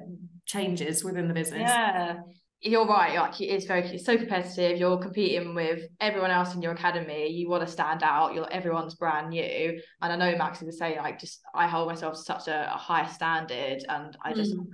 changes 0.45 1.03
within 1.03 1.27
the 1.27 1.33
business. 1.33 1.61
Yeah 1.61 2.17
you're 2.63 2.85
right 2.85 3.15
like 3.15 3.41
it 3.41 3.45
is 3.45 3.65
very 3.65 3.81
it's 3.81 4.05
so 4.05 4.17
competitive 4.17 4.77
you're 4.77 4.97
competing 4.97 5.55
with 5.55 5.83
everyone 5.99 6.29
else 6.29 6.53
in 6.53 6.61
your 6.61 6.73
academy 6.73 7.27
you 7.27 7.49
want 7.49 7.65
to 7.65 7.71
stand 7.71 8.03
out 8.03 8.35
you're 8.35 8.51
everyone's 8.51 8.95
brand 8.95 9.29
new. 9.29 9.79
And 10.01 10.13
i 10.13 10.15
know 10.15 10.37
max 10.37 10.61
is 10.61 10.77
saying 10.77 10.97
like 10.97 11.19
just 11.19 11.41
i 11.55 11.67
hold 11.67 11.87
myself 11.87 12.13
to 12.15 12.21
such 12.21 12.47
a, 12.47 12.71
a 12.73 12.77
high 12.77 13.07
standard 13.07 13.83
and 13.89 14.15
i 14.23 14.33
just 14.33 14.53
mm. 14.55 14.65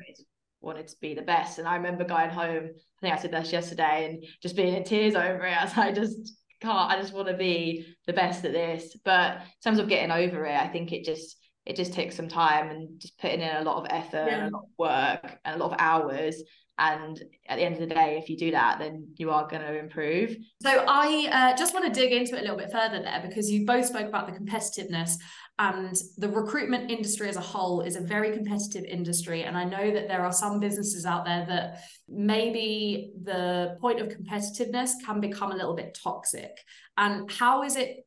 wanted 0.60 0.88
to 0.88 0.96
be 1.00 1.14
the 1.14 1.22
best. 1.22 1.60
And 1.60 1.68
i 1.68 1.76
remember 1.76 2.04
going 2.04 2.30
home 2.30 2.70
i 2.74 3.00
think 3.02 3.14
i 3.14 3.18
said 3.18 3.32
this 3.32 3.54
yesterday 3.54 4.10
and 4.10 4.26
just 4.42 4.58
being 4.58 4.74
in 4.74 4.84
tears 4.84 5.16
over 5.16 5.46
it. 5.46 5.58
As 5.58 5.78
i 5.78 5.92
just 5.94 6.34
can't 6.62 6.92
i 6.92 7.00
just 7.00 7.14
want 7.14 7.30
to 7.30 7.38
be 7.38 7.86
the 8.06 8.14
best 8.14 8.44
at 8.44 8.52
this. 8.52 8.98
But 9.06 9.38
in 9.38 9.42
terms 9.64 9.80
of 9.80 9.88
getting 9.88 10.12
over 10.12 10.46
it 10.46 10.60
i 10.60 10.68
think 10.68 10.92
it 10.92 11.06
just 11.06 11.38
it 11.68 11.76
just 11.76 11.92
takes 11.92 12.16
some 12.16 12.30
time 12.30 12.70
and 12.70 13.00
just 13.00 13.20
putting 13.20 13.42
in 13.42 13.58
a 13.58 13.62
lot 13.62 13.76
of 13.84 13.88
effort 13.90 14.28
yeah. 14.28 14.46
and 14.46 14.54
a 14.54 14.56
lot 14.56 14.64
of 14.64 14.70
work 14.78 15.40
and 15.44 15.56
a 15.56 15.64
lot 15.64 15.74
of 15.74 15.78
hours. 15.80 16.42
And 16.80 17.22
at 17.50 17.58
the 17.58 17.64
end 17.64 17.74
of 17.74 17.82
the 17.82 17.94
day 17.94 18.20
if 18.22 18.30
you 18.30 18.38
do 18.38 18.52
that 18.52 18.78
then 18.80 19.10
you 19.18 19.32
are 19.32 19.48
going 19.48 19.64
to 19.64 19.78
improve. 19.78 20.38
So 20.62 20.86
i 20.88 21.28
uh, 21.32 21.58
just 21.58 21.74
want 21.74 21.92
to 21.92 22.02
dig 22.02 22.14
into 22.14 22.36
it 22.36 22.40
a 22.40 22.42
little 22.44 22.58
bit 22.58 22.72
further 22.72 23.02
there 23.02 23.22
because 23.28 23.52
you 23.52 23.66
both 23.66 23.88
spoke 23.88 24.08
about 24.08 24.28
the 24.28 24.40
competitiveness 24.40 25.16
and 25.60 25.96
the 26.18 26.30
recruitment 26.30 26.92
industry 26.92 27.30
as 27.30 27.36
a 27.36 27.42
whole 27.42 27.82
is 27.82 27.96
a 27.96 28.02
very 28.02 28.32
competitive 28.32 28.86
industry. 28.86 29.44
And 29.44 29.58
i 29.58 29.66
know 29.66 29.92
that 29.92 30.08
there 30.08 30.22
are 30.22 30.32
some 30.32 30.62
businesses 30.62 31.06
out 31.06 31.26
there 31.26 31.46
that 31.50 31.82
maybe 32.08 33.12
the 33.24 33.76
point 33.82 34.00
of 34.00 34.08
competitiveness 34.08 34.92
can 35.06 35.20
become 35.20 35.52
a 35.52 35.56
little 35.56 35.76
bit 35.76 35.98
toxic. 36.02 36.52
And 36.96 37.30
how 37.30 37.64
is 37.64 37.76
it 37.76 38.07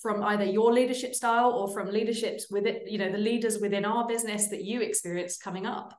from 0.00 0.22
either 0.22 0.44
your 0.44 0.72
leadership 0.72 1.14
style 1.14 1.50
or 1.50 1.72
from 1.72 1.90
leaderships 1.90 2.46
with 2.50 2.66
it 2.66 2.82
you 2.86 2.98
know 2.98 3.10
the 3.10 3.18
leaders 3.18 3.58
within 3.58 3.84
our 3.84 4.06
business 4.06 4.48
that 4.48 4.64
you 4.64 4.80
experienced 4.80 5.42
coming 5.42 5.66
up. 5.66 5.96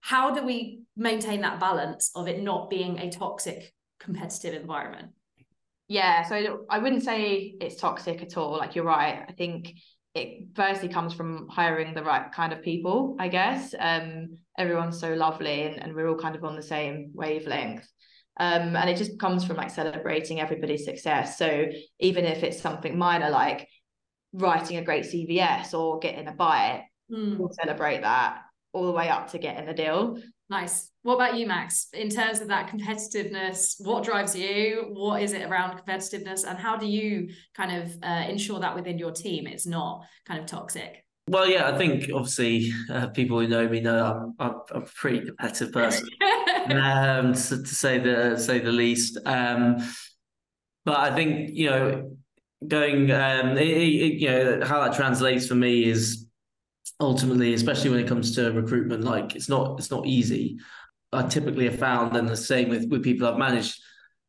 How 0.00 0.34
do 0.34 0.44
we 0.44 0.82
maintain 0.96 1.40
that 1.40 1.60
balance 1.60 2.10
of 2.14 2.28
it 2.28 2.42
not 2.42 2.70
being 2.70 2.98
a 2.98 3.10
toxic 3.10 3.72
competitive 4.00 4.60
environment? 4.60 5.12
Yeah 5.88 6.22
so 6.22 6.64
i 6.70 6.78
wouldn't 6.78 7.02
say 7.02 7.54
it's 7.60 7.80
toxic 7.80 8.22
at 8.22 8.36
all. 8.36 8.58
Like 8.58 8.74
you're 8.74 8.84
right. 8.84 9.24
I 9.28 9.32
think 9.32 9.74
it 10.14 10.46
firstly 10.54 10.88
comes 10.88 11.12
from 11.12 11.48
hiring 11.48 11.92
the 11.92 12.04
right 12.04 12.30
kind 12.30 12.52
of 12.52 12.62
people 12.62 13.16
i 13.18 13.28
guess. 13.28 13.74
Um 13.78 14.38
everyone's 14.56 15.00
so 15.00 15.12
lovely 15.14 15.62
and, 15.62 15.82
and 15.82 15.94
we're 15.94 16.08
all 16.08 16.16
kind 16.16 16.36
of 16.36 16.44
on 16.44 16.54
the 16.54 16.62
same 16.62 17.10
wavelength 17.14 17.88
um 18.40 18.76
and 18.76 18.90
it 18.90 18.96
just 18.96 19.18
comes 19.18 19.44
from 19.44 19.56
like 19.56 19.70
celebrating 19.70 20.40
everybody's 20.40 20.84
success 20.84 21.38
so 21.38 21.66
even 22.00 22.24
if 22.24 22.42
it's 22.42 22.60
something 22.60 22.98
minor 22.98 23.30
like 23.30 23.68
writing 24.32 24.76
a 24.78 24.84
great 24.84 25.04
cvs 25.04 25.72
or 25.72 25.98
getting 25.98 26.26
a 26.26 26.32
bite 26.32 26.84
mm. 27.10 27.36
we'll 27.38 27.52
celebrate 27.52 28.02
that 28.02 28.38
all 28.74 28.86
the 28.86 28.92
way 28.92 29.08
up 29.08 29.30
to 29.30 29.38
getting 29.38 29.64
the 29.64 29.72
deal. 29.72 30.18
Nice. 30.50 30.90
What 31.02 31.14
about 31.14 31.36
you, 31.38 31.46
Max? 31.46 31.88
In 31.94 32.10
terms 32.10 32.40
of 32.40 32.48
that 32.48 32.68
competitiveness, 32.68 33.76
what 33.78 34.04
drives 34.04 34.36
you? 34.36 34.90
What 34.92 35.22
is 35.22 35.32
it 35.32 35.42
around 35.42 35.80
competitiveness? 35.80 36.44
And 36.46 36.58
how 36.58 36.76
do 36.76 36.86
you 36.86 37.30
kind 37.54 37.82
of 37.82 37.96
uh, 38.02 38.26
ensure 38.28 38.60
that 38.60 38.74
within 38.74 38.98
your 38.98 39.12
team 39.12 39.46
it's 39.46 39.66
not 39.66 40.04
kind 40.26 40.40
of 40.40 40.46
toxic? 40.46 41.02
Well, 41.28 41.48
yeah, 41.48 41.70
I 41.70 41.78
think 41.78 42.10
obviously 42.12 42.70
uh, 42.90 43.06
people 43.08 43.40
who 43.40 43.48
know 43.48 43.66
me 43.66 43.80
know 43.80 44.04
I'm, 44.04 44.34
I'm, 44.38 44.60
I'm 44.74 44.82
a 44.82 44.86
pretty 44.86 45.24
competitive 45.24 45.72
person, 45.72 46.06
um, 46.72 47.34
to, 47.34 47.62
to, 47.62 47.74
say 47.74 47.98
the 47.98 48.36
say 48.36 48.58
the 48.58 48.72
least. 48.72 49.18
Um, 49.26 49.76
but 50.84 50.98
I 50.98 51.14
think 51.14 51.50
you 51.52 51.70
know, 51.70 52.16
going, 52.66 53.10
um, 53.10 53.56
it, 53.56 53.68
it, 53.68 54.14
you 54.14 54.28
know, 54.28 54.60
how 54.64 54.84
that 54.84 54.96
translates 54.96 55.46
for 55.46 55.54
me 55.54 55.84
is 55.84 56.26
ultimately, 57.00 57.54
especially 57.54 57.90
when 57.90 58.00
it 58.00 58.08
comes 58.08 58.34
to 58.36 58.52
recruitment, 58.52 59.04
like 59.04 59.34
it's 59.34 59.48
not 59.48 59.78
it's 59.78 59.90
not 59.90 60.06
easy. 60.06 60.58
I 61.12 61.22
typically 61.22 61.64
have 61.66 61.78
found, 61.78 62.16
and 62.16 62.28
the 62.28 62.36
same 62.36 62.68
with 62.68 62.88
with 62.88 63.02
people 63.02 63.26
I've 63.26 63.38
managed, 63.38 63.80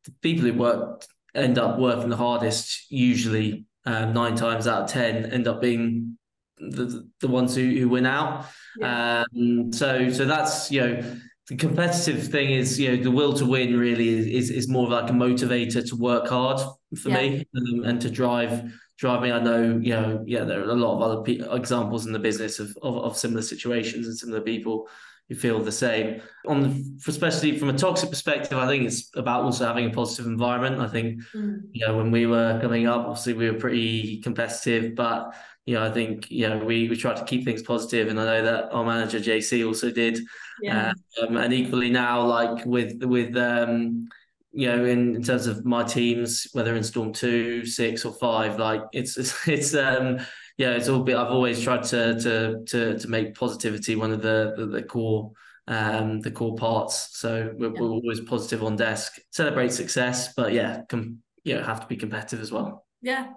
the 0.04 0.12
people 0.22 0.44
who 0.44 0.54
work 0.54 1.04
end 1.34 1.58
up 1.58 1.78
working 1.78 2.08
the 2.08 2.16
hardest. 2.16 2.90
Usually, 2.90 3.66
um, 3.84 4.12
nine 4.12 4.36
times 4.36 4.66
out 4.66 4.82
of 4.82 4.90
ten, 4.90 5.26
end 5.26 5.48
up 5.48 5.60
being 5.60 6.18
the 6.58 7.08
the 7.20 7.28
ones 7.28 7.54
who, 7.54 7.68
who 7.68 7.88
win 7.88 8.06
out. 8.06 8.46
Yeah. 8.78 9.24
Um, 9.32 9.72
so 9.72 10.10
so 10.10 10.24
that's 10.24 10.70
you 10.70 10.80
know 10.80 11.16
the 11.48 11.56
competitive 11.56 12.26
thing 12.28 12.50
is 12.50 12.78
you 12.78 12.88
know 12.88 13.02
the 13.02 13.10
will 13.10 13.32
to 13.32 13.46
win 13.46 13.78
really 13.78 14.34
is 14.34 14.50
is, 14.50 14.68
more 14.68 14.84
of 14.84 14.90
like 14.90 15.10
a 15.10 15.12
motivator 15.12 15.86
to 15.88 15.96
work 15.96 16.26
hard 16.26 16.60
for 17.00 17.10
yeah. 17.10 17.20
me 17.20 17.46
um, 17.56 17.84
and 17.84 18.00
to 18.00 18.10
drive 18.10 18.72
drive 18.98 19.22
me. 19.22 19.30
I 19.30 19.42
know, 19.42 19.78
you 19.80 19.90
know, 19.90 20.24
yeah, 20.26 20.44
there 20.44 20.60
are 20.60 20.70
a 20.70 20.74
lot 20.74 20.96
of 20.96 21.02
other 21.02 21.22
pe- 21.22 21.54
examples 21.54 22.06
in 22.06 22.12
the 22.12 22.18
business 22.18 22.58
of, 22.58 22.76
of, 22.82 22.96
of 22.96 23.16
similar 23.16 23.42
situations 23.42 24.06
and 24.06 24.16
similar 24.16 24.40
people 24.40 24.88
who 25.28 25.34
feel 25.34 25.62
the 25.62 25.72
same. 25.72 26.22
On 26.46 26.62
the, 26.62 27.00
especially 27.08 27.58
from 27.58 27.68
a 27.68 27.76
toxic 27.76 28.10
perspective, 28.10 28.58
I 28.58 28.66
think 28.66 28.86
it's 28.86 29.10
about 29.16 29.42
also 29.42 29.66
having 29.66 29.86
a 29.86 29.90
positive 29.90 30.26
environment. 30.26 30.80
I 30.80 30.88
think, 30.88 31.20
mm. 31.34 31.62
you 31.72 31.86
know, 31.86 31.96
when 31.96 32.10
we 32.10 32.26
were 32.26 32.58
coming 32.60 32.86
up, 32.86 33.06
obviously 33.06 33.34
we 33.34 33.50
were 33.50 33.58
pretty 33.58 34.20
competitive, 34.20 34.94
but 34.94 35.34
you 35.66 35.74
know, 35.74 35.84
I 35.84 35.90
think 35.90 36.30
you 36.30 36.48
know 36.48 36.64
we 36.64 36.88
we 36.88 36.96
tried 36.96 37.16
to 37.16 37.24
keep 37.24 37.44
things 37.44 37.60
positive, 37.60 38.06
and 38.06 38.20
I 38.20 38.24
know 38.24 38.44
that 38.44 38.72
our 38.72 38.84
manager 38.84 39.18
JC 39.18 39.66
also 39.66 39.90
did. 39.90 40.20
Yeah. 40.62 40.92
Um, 41.20 41.36
and 41.36 41.52
equally 41.52 41.90
now, 41.90 42.24
like 42.24 42.64
with 42.64 43.02
with 43.02 43.36
um, 43.36 44.08
you 44.52 44.68
know, 44.68 44.84
in, 44.84 45.16
in 45.16 45.22
terms 45.22 45.48
of 45.48 45.66
my 45.66 45.82
teams, 45.82 46.46
whether 46.52 46.76
in 46.76 46.84
Storm 46.84 47.12
two, 47.12 47.66
six, 47.66 48.04
or 48.04 48.14
five, 48.14 48.60
like 48.60 48.82
it's 48.92 49.18
it's, 49.18 49.48
it's 49.48 49.74
um 49.74 50.18
yeah, 50.56 50.70
it's 50.70 50.88
all 50.88 51.00
bit. 51.00 51.16
I've 51.16 51.30
always 51.30 51.62
tried 51.62 51.84
to 51.84 52.18
to 52.20 52.64
to 52.64 52.98
to 52.98 53.08
make 53.08 53.34
positivity 53.34 53.96
one 53.96 54.12
of 54.12 54.22
the 54.22 54.54
the, 54.56 54.66
the 54.66 54.82
core 54.82 55.32
um 55.68 56.20
the 56.20 56.30
core 56.30 56.56
parts. 56.56 57.18
So 57.18 57.52
we're, 57.56 57.74
yeah. 57.74 57.80
we're, 57.80 57.88
always 57.88 58.20
positive 58.20 58.62
on 58.62 58.76
desk, 58.76 59.18
celebrate 59.30 59.72
success, 59.72 60.32
but 60.34 60.52
yeah, 60.52 60.82
com- 60.88 61.18
you 61.44 61.54
know, 61.54 61.62
have 61.62 61.80
to 61.80 61.86
be 61.86 61.96
competitive 61.96 62.40
as 62.40 62.50
well. 62.52 62.86
Yeah, 63.02 63.28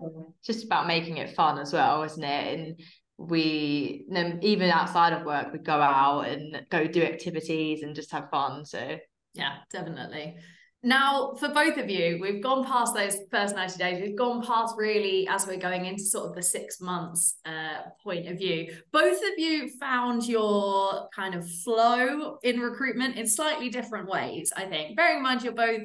just 0.43 0.65
about 0.65 0.87
making 0.87 1.17
it 1.17 1.35
fun 1.35 1.59
as 1.59 1.73
well, 1.73 2.03
isn't 2.03 2.23
it? 2.23 2.59
And 2.59 2.79
we 3.17 4.05
even 4.41 4.69
outside 4.69 5.13
of 5.13 5.25
work, 5.25 5.51
we 5.51 5.59
go 5.59 5.73
out 5.73 6.21
and 6.21 6.65
go 6.69 6.87
do 6.87 7.03
activities 7.03 7.83
and 7.83 7.93
just 7.95 8.11
have 8.11 8.29
fun. 8.29 8.65
So 8.65 8.97
yeah, 9.33 9.57
definitely. 9.71 10.37
Now, 10.81 11.33
for 11.33 11.49
both 11.49 11.77
of 11.77 11.89
you, 11.89 12.19
we've 12.21 12.41
gone 12.41 12.63
past 12.63 12.93
those 12.93 13.17
first 13.29 13.53
90 13.53 13.77
days. 13.77 14.01
We've 14.01 14.17
gone 14.17 14.41
past 14.41 14.75
really 14.77 15.27
as 15.27 15.45
we're 15.45 15.57
going 15.57 15.85
into 15.85 16.03
sort 16.03 16.29
of 16.29 16.35
the 16.35 16.41
six 16.41 16.79
months 16.79 17.35
uh, 17.45 17.89
point 18.01 18.27
of 18.27 18.37
view. 18.37 18.73
Both 18.93 19.17
of 19.17 19.37
you 19.37 19.69
found 19.77 20.25
your 20.25 21.09
kind 21.13 21.35
of 21.35 21.49
flow 21.49 22.37
in 22.43 22.61
recruitment 22.61 23.17
in 23.17 23.27
slightly 23.27 23.69
different 23.69 24.07
ways, 24.07 24.53
I 24.55 24.65
think. 24.65 24.95
Bearing 24.95 25.17
in 25.17 25.23
mind 25.23 25.43
you're 25.43 25.51
both 25.51 25.81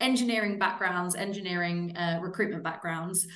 engineering 0.00 0.58
backgrounds, 0.58 1.14
engineering 1.14 1.94
uh, 1.94 2.20
recruitment 2.22 2.62
backgrounds. 2.62 3.26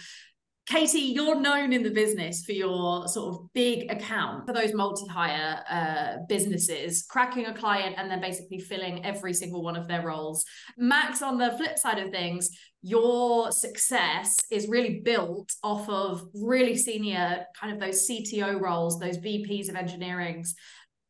Katie, 0.73 1.01
you're 1.01 1.39
known 1.39 1.75
in 1.75 1.83
the 1.83 1.91
business 1.91 2.47
for 2.47 2.53
your 2.53 3.07
sort 3.07 3.35
of 3.35 3.53
big 3.53 3.93
account 3.93 4.47
for 4.47 4.55
those 4.55 4.73
multi-hire 4.73 5.63
uh, 5.69 6.25
businesses, 6.31 7.03
cracking 7.03 7.45
a 7.45 7.53
client 7.53 7.97
and 7.99 8.11
then 8.11 8.23
basically 8.23 8.59
filling 8.59 9.05
every 9.05 9.35
single 9.35 9.63
one 9.63 9.77
of 9.77 9.87
their 9.87 10.01
roles. 10.01 10.47
Max, 10.79 11.21
on 11.21 11.37
the 11.37 11.51
flip 11.59 11.77
side 11.77 11.99
of 11.99 12.11
things, 12.11 12.49
your 12.81 13.53
success 13.53 14.35
is 14.51 14.67
really 14.67 15.01
built 15.05 15.53
off 15.63 15.87
of 15.91 16.27
really 16.33 16.75
senior 16.75 17.45
kind 17.55 17.75
of 17.75 17.79
those 17.79 18.09
CTO 18.09 18.59
roles, 18.59 18.99
those 18.99 19.19
VPs 19.19 19.69
of 19.69 19.77
engineering's 19.77 20.55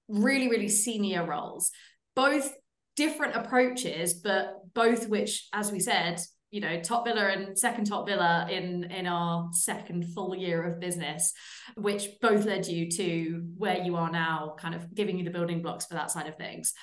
really, 0.09 0.49
really 0.49 0.69
senior 0.69 1.25
roles. 1.25 1.71
Both 2.17 2.53
different 2.97 3.37
approaches, 3.37 4.15
but 4.15 4.57
both 4.75 5.09
which, 5.09 5.47
as 5.53 5.71
we 5.71 5.79
said, 5.79 6.21
you 6.53 6.61
know 6.61 6.79
top 6.81 7.07
biller 7.07 7.33
and 7.33 7.59
second 7.59 7.87
top 7.87 8.07
biller 8.07 8.49
in 8.49 8.85
in 8.85 9.07
our 9.07 9.49
second 9.53 10.05
full 10.15 10.37
year 10.37 10.63
of 10.63 10.79
business 10.79 11.33
which 11.77 12.09
both 12.21 12.45
led 12.45 12.67
you 12.67 12.91
to 12.91 13.43
where 13.57 13.79
you 13.79 13.97
are 13.97 14.11
now 14.11 14.55
kind 14.59 14.75
of 14.75 14.95
giving 14.95 15.19
you 15.19 15.25
the 15.25 15.31
building 15.31 15.63
blocks 15.63 15.87
for 15.87 15.95
that 15.95 16.11
side 16.11 16.29
of 16.29 16.37
things. 16.37 16.75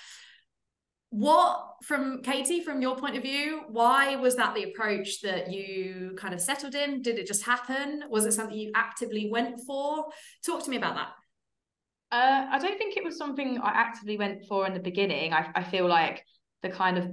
What 1.11 1.63
from 1.83 2.23
katie 2.23 2.63
from 2.63 2.81
your 2.81 2.95
point 2.97 3.15
of 3.15 3.23
view 3.23 3.61
why 3.69 4.15
was 4.15 4.35
that 4.35 4.55
the 4.55 4.63
approach 4.63 5.21
that 5.21 5.51
you 5.51 6.15
kind 6.17 6.33
of 6.33 6.41
settled 6.41 6.73
in? 6.75 7.03
Did 7.03 7.19
it 7.19 7.27
just 7.27 7.43
happen? 7.43 8.03
Was 8.09 8.25
it 8.25 8.33
something 8.33 8.57
you 8.57 8.71
actively 8.75 9.29
went 9.31 9.61
for? 9.65 10.05
Talk 10.43 10.63
to 10.63 10.69
me 10.69 10.77
about 10.77 10.95
that. 10.95 11.09
Uh, 12.11 12.47
i 12.49 12.57
don't 12.57 12.79
think 12.79 12.97
it 12.97 13.03
was 13.03 13.19
something 13.19 13.59
i 13.61 13.69
actively 13.69 14.17
went 14.17 14.43
for 14.47 14.65
in 14.65 14.73
the 14.73 14.79
beginning. 14.79 15.31
I, 15.31 15.51
I 15.53 15.63
feel 15.63 15.88
like 15.88 16.25
the 16.63 16.69
kind 16.69 16.97
of 16.97 17.07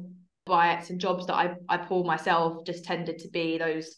bites 0.47 0.91
and 0.91 1.01
jobs 1.01 1.27
that 1.27 1.35
I, 1.35 1.55
I 1.69 1.77
pulled 1.77 2.07
myself 2.07 2.65
just 2.65 2.85
tended 2.85 3.19
to 3.19 3.29
be 3.29 3.59
those 3.59 3.97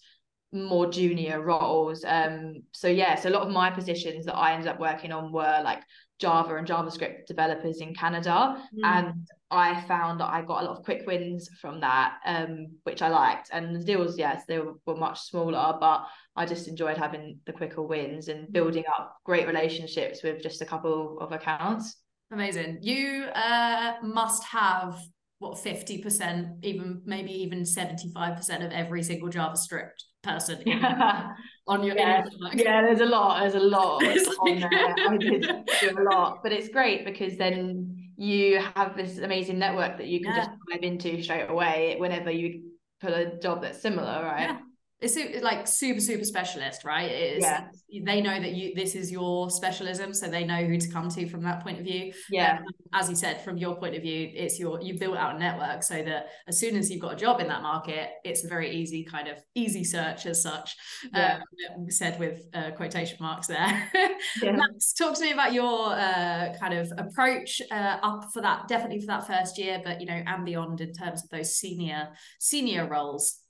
more 0.52 0.90
junior 0.90 1.42
roles. 1.42 2.04
Um, 2.04 2.62
so 2.72 2.88
yeah, 2.88 3.14
so 3.14 3.28
a 3.28 3.30
lot 3.30 3.46
of 3.46 3.52
my 3.52 3.70
positions 3.70 4.24
that 4.26 4.36
I 4.36 4.54
ended 4.54 4.68
up 4.68 4.80
working 4.80 5.12
on 5.12 5.30
were 5.30 5.60
like 5.62 5.82
Java 6.18 6.56
and 6.56 6.66
JavaScript 6.66 7.26
developers 7.26 7.80
in 7.80 7.94
Canada. 7.94 8.60
Mm. 8.76 8.84
And 8.84 9.28
I 9.50 9.80
found 9.82 10.20
that 10.20 10.32
I 10.32 10.42
got 10.42 10.62
a 10.62 10.66
lot 10.66 10.78
of 10.78 10.84
quick 10.84 11.06
wins 11.06 11.48
from 11.60 11.80
that, 11.80 12.14
um, 12.24 12.68
which 12.84 13.02
I 13.02 13.08
liked. 13.08 13.50
And 13.52 13.76
the 13.76 13.84
deals, 13.84 14.18
yes, 14.18 14.42
they 14.48 14.58
were, 14.58 14.74
were 14.86 14.96
much 14.96 15.20
smaller, 15.20 15.76
but 15.78 16.06
I 16.34 16.46
just 16.46 16.66
enjoyed 16.66 16.96
having 16.96 17.38
the 17.46 17.52
quicker 17.52 17.82
wins 17.82 18.28
and 18.28 18.52
building 18.52 18.84
up 18.98 19.16
great 19.24 19.46
relationships 19.46 20.22
with 20.22 20.42
just 20.42 20.62
a 20.62 20.66
couple 20.66 21.18
of 21.20 21.32
accounts. 21.32 21.96
Amazing. 22.30 22.78
You 22.82 23.24
uh, 23.34 23.94
must 24.02 24.44
have 24.44 24.98
what 25.38 25.56
50%, 25.56 26.64
even 26.64 27.02
maybe 27.04 27.30
even 27.30 27.62
75% 27.62 28.64
of 28.64 28.72
every 28.72 29.02
single 29.02 29.28
JavaScript 29.28 30.02
person 30.22 30.60
on 31.68 31.84
your 31.84 31.96
yeah. 31.96 32.24
yeah 32.52 32.82
there's 32.82 33.00
a 33.00 33.06
lot 33.06 33.38
there's 33.40 33.54
a 33.54 33.60
lot 33.60 34.02
on 34.40 34.58
there 34.58 34.94
i 35.08 35.16
did 35.16 35.46
do 35.80 35.90
a 35.98 36.02
lot 36.12 36.42
but 36.42 36.50
it's 36.50 36.68
great 36.68 37.04
because 37.04 37.36
then 37.36 37.96
you 38.16 38.60
have 38.74 38.96
this 38.96 39.18
amazing 39.18 39.60
network 39.60 39.96
that 39.96 40.08
you 40.08 40.20
can 40.20 40.34
yeah. 40.34 40.38
just 40.38 40.50
dive 40.72 40.82
into 40.82 41.22
straight 41.22 41.48
away 41.48 41.94
whenever 41.98 42.32
you 42.32 42.62
put 43.00 43.12
a 43.12 43.38
job 43.40 43.62
that's 43.62 43.80
similar 43.80 44.24
right 44.24 44.48
yeah 44.50 44.58
it's 45.00 45.16
like 45.42 45.66
super 45.66 46.00
super 46.00 46.24
specialist 46.24 46.84
right 46.84 47.10
it's 47.10 47.44
yeah. 47.44 47.68
they 48.04 48.20
know 48.20 48.40
that 48.40 48.52
you 48.52 48.74
this 48.74 48.96
is 48.96 49.12
your 49.12 49.48
specialism 49.48 50.12
so 50.12 50.28
they 50.28 50.44
know 50.44 50.64
who 50.64 50.76
to 50.76 50.88
come 50.88 51.08
to 51.08 51.28
from 51.28 51.42
that 51.42 51.62
point 51.62 51.78
of 51.78 51.84
view 51.84 52.12
yeah 52.30 52.58
um, 52.58 52.64
as 52.94 53.08
you 53.08 53.14
said 53.14 53.40
from 53.42 53.56
your 53.56 53.76
point 53.76 53.94
of 53.94 54.02
view 54.02 54.30
it's 54.34 54.58
your 54.58 54.80
you've 54.82 54.98
built 54.98 55.16
out 55.16 55.36
a 55.36 55.38
network 55.38 55.82
so 55.84 56.02
that 56.02 56.26
as 56.48 56.58
soon 56.58 56.76
as 56.76 56.90
you've 56.90 57.00
got 57.00 57.12
a 57.12 57.16
job 57.16 57.40
in 57.40 57.46
that 57.46 57.62
market 57.62 58.10
it's 58.24 58.44
a 58.44 58.48
very 58.48 58.74
easy 58.74 59.04
kind 59.04 59.28
of 59.28 59.38
easy 59.54 59.84
search 59.84 60.26
as 60.26 60.42
such 60.42 60.76
yeah. 61.14 61.38
um, 61.76 61.88
said 61.90 62.18
with 62.18 62.42
uh, 62.54 62.72
quotation 62.72 63.16
marks 63.20 63.46
there 63.46 63.90
yeah. 64.42 64.52
Max, 64.52 64.92
talk 64.94 65.14
to 65.14 65.22
me 65.22 65.30
about 65.30 65.52
your 65.52 65.92
uh, 65.92 66.52
kind 66.58 66.74
of 66.74 66.92
approach 66.98 67.62
uh, 67.70 67.98
up 68.02 68.30
for 68.32 68.42
that 68.42 68.66
definitely 68.66 69.00
for 69.00 69.06
that 69.06 69.26
first 69.26 69.58
year 69.58 69.80
but 69.84 70.00
you 70.00 70.06
know 70.06 70.20
and 70.26 70.44
beyond 70.44 70.80
in 70.80 70.92
terms 70.92 71.22
of 71.22 71.30
those 71.30 71.54
senior 71.54 72.08
senior 72.40 72.88
roles 72.88 73.42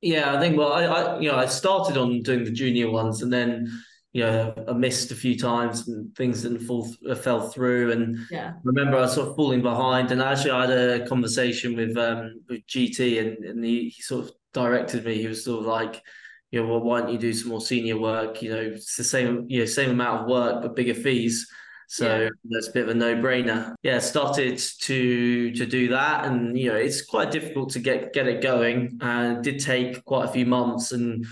yeah, 0.00 0.34
I 0.34 0.40
think 0.40 0.56
well, 0.56 0.72
I, 0.72 0.84
I 0.84 1.20
you 1.20 1.30
know 1.30 1.36
I 1.36 1.46
started 1.46 1.96
on 1.96 2.22
doing 2.22 2.44
the 2.44 2.50
junior 2.50 2.90
ones, 2.90 3.22
and 3.22 3.32
then 3.32 3.68
you 4.12 4.22
know 4.22 4.54
I 4.68 4.72
missed 4.72 5.10
a 5.10 5.16
few 5.16 5.38
times 5.38 5.88
and 5.88 6.14
things 6.14 6.42
didn't 6.42 6.60
fall 6.60 6.88
uh, 7.08 7.14
fell 7.14 7.48
through. 7.48 7.92
And 7.92 8.18
yeah, 8.30 8.54
remember 8.64 8.96
I 8.96 9.02
was 9.02 9.14
sort 9.14 9.28
of 9.28 9.36
falling 9.36 9.62
behind. 9.62 10.12
And 10.12 10.22
actually, 10.22 10.52
I 10.52 10.66
had 10.66 10.70
a 10.70 11.06
conversation 11.08 11.76
with 11.76 11.96
um 11.96 12.40
with 12.48 12.66
GT, 12.66 13.20
and 13.20 13.44
and 13.44 13.64
he, 13.64 13.88
he 13.88 14.02
sort 14.02 14.26
of 14.26 14.32
directed 14.54 15.04
me. 15.04 15.20
He 15.20 15.26
was 15.26 15.44
sort 15.44 15.60
of 15.60 15.66
like, 15.66 16.00
you 16.52 16.62
know, 16.62 16.68
well, 16.68 16.80
why 16.80 17.00
don't 17.00 17.12
you 17.12 17.18
do 17.18 17.32
some 17.32 17.50
more 17.50 17.60
senior 17.60 17.98
work? 17.98 18.40
You 18.40 18.50
know, 18.50 18.60
it's 18.60 18.96
the 18.96 19.04
same 19.04 19.46
you 19.48 19.60
know 19.60 19.64
same 19.66 19.90
amount 19.90 20.22
of 20.22 20.28
work 20.28 20.62
but 20.62 20.76
bigger 20.76 20.94
fees. 20.94 21.48
So 21.90 22.20
yeah. 22.20 22.28
that's 22.44 22.68
a 22.68 22.72
bit 22.72 22.82
of 22.82 22.90
a 22.90 22.94
no-brainer. 22.94 23.74
Yeah, 23.82 23.98
started 23.98 24.58
to 24.58 25.50
to 25.52 25.66
do 25.66 25.88
that, 25.88 26.26
and 26.26 26.56
you 26.56 26.68
know 26.68 26.76
it's 26.76 27.00
quite 27.02 27.30
difficult 27.30 27.70
to 27.70 27.78
get 27.78 28.12
get 28.12 28.28
it 28.28 28.42
going, 28.42 28.98
and 29.00 29.38
it 29.38 29.42
did 29.42 29.64
take 29.64 30.04
quite 30.04 30.26
a 30.26 30.28
few 30.28 30.44
months. 30.44 30.92
And 30.92 31.26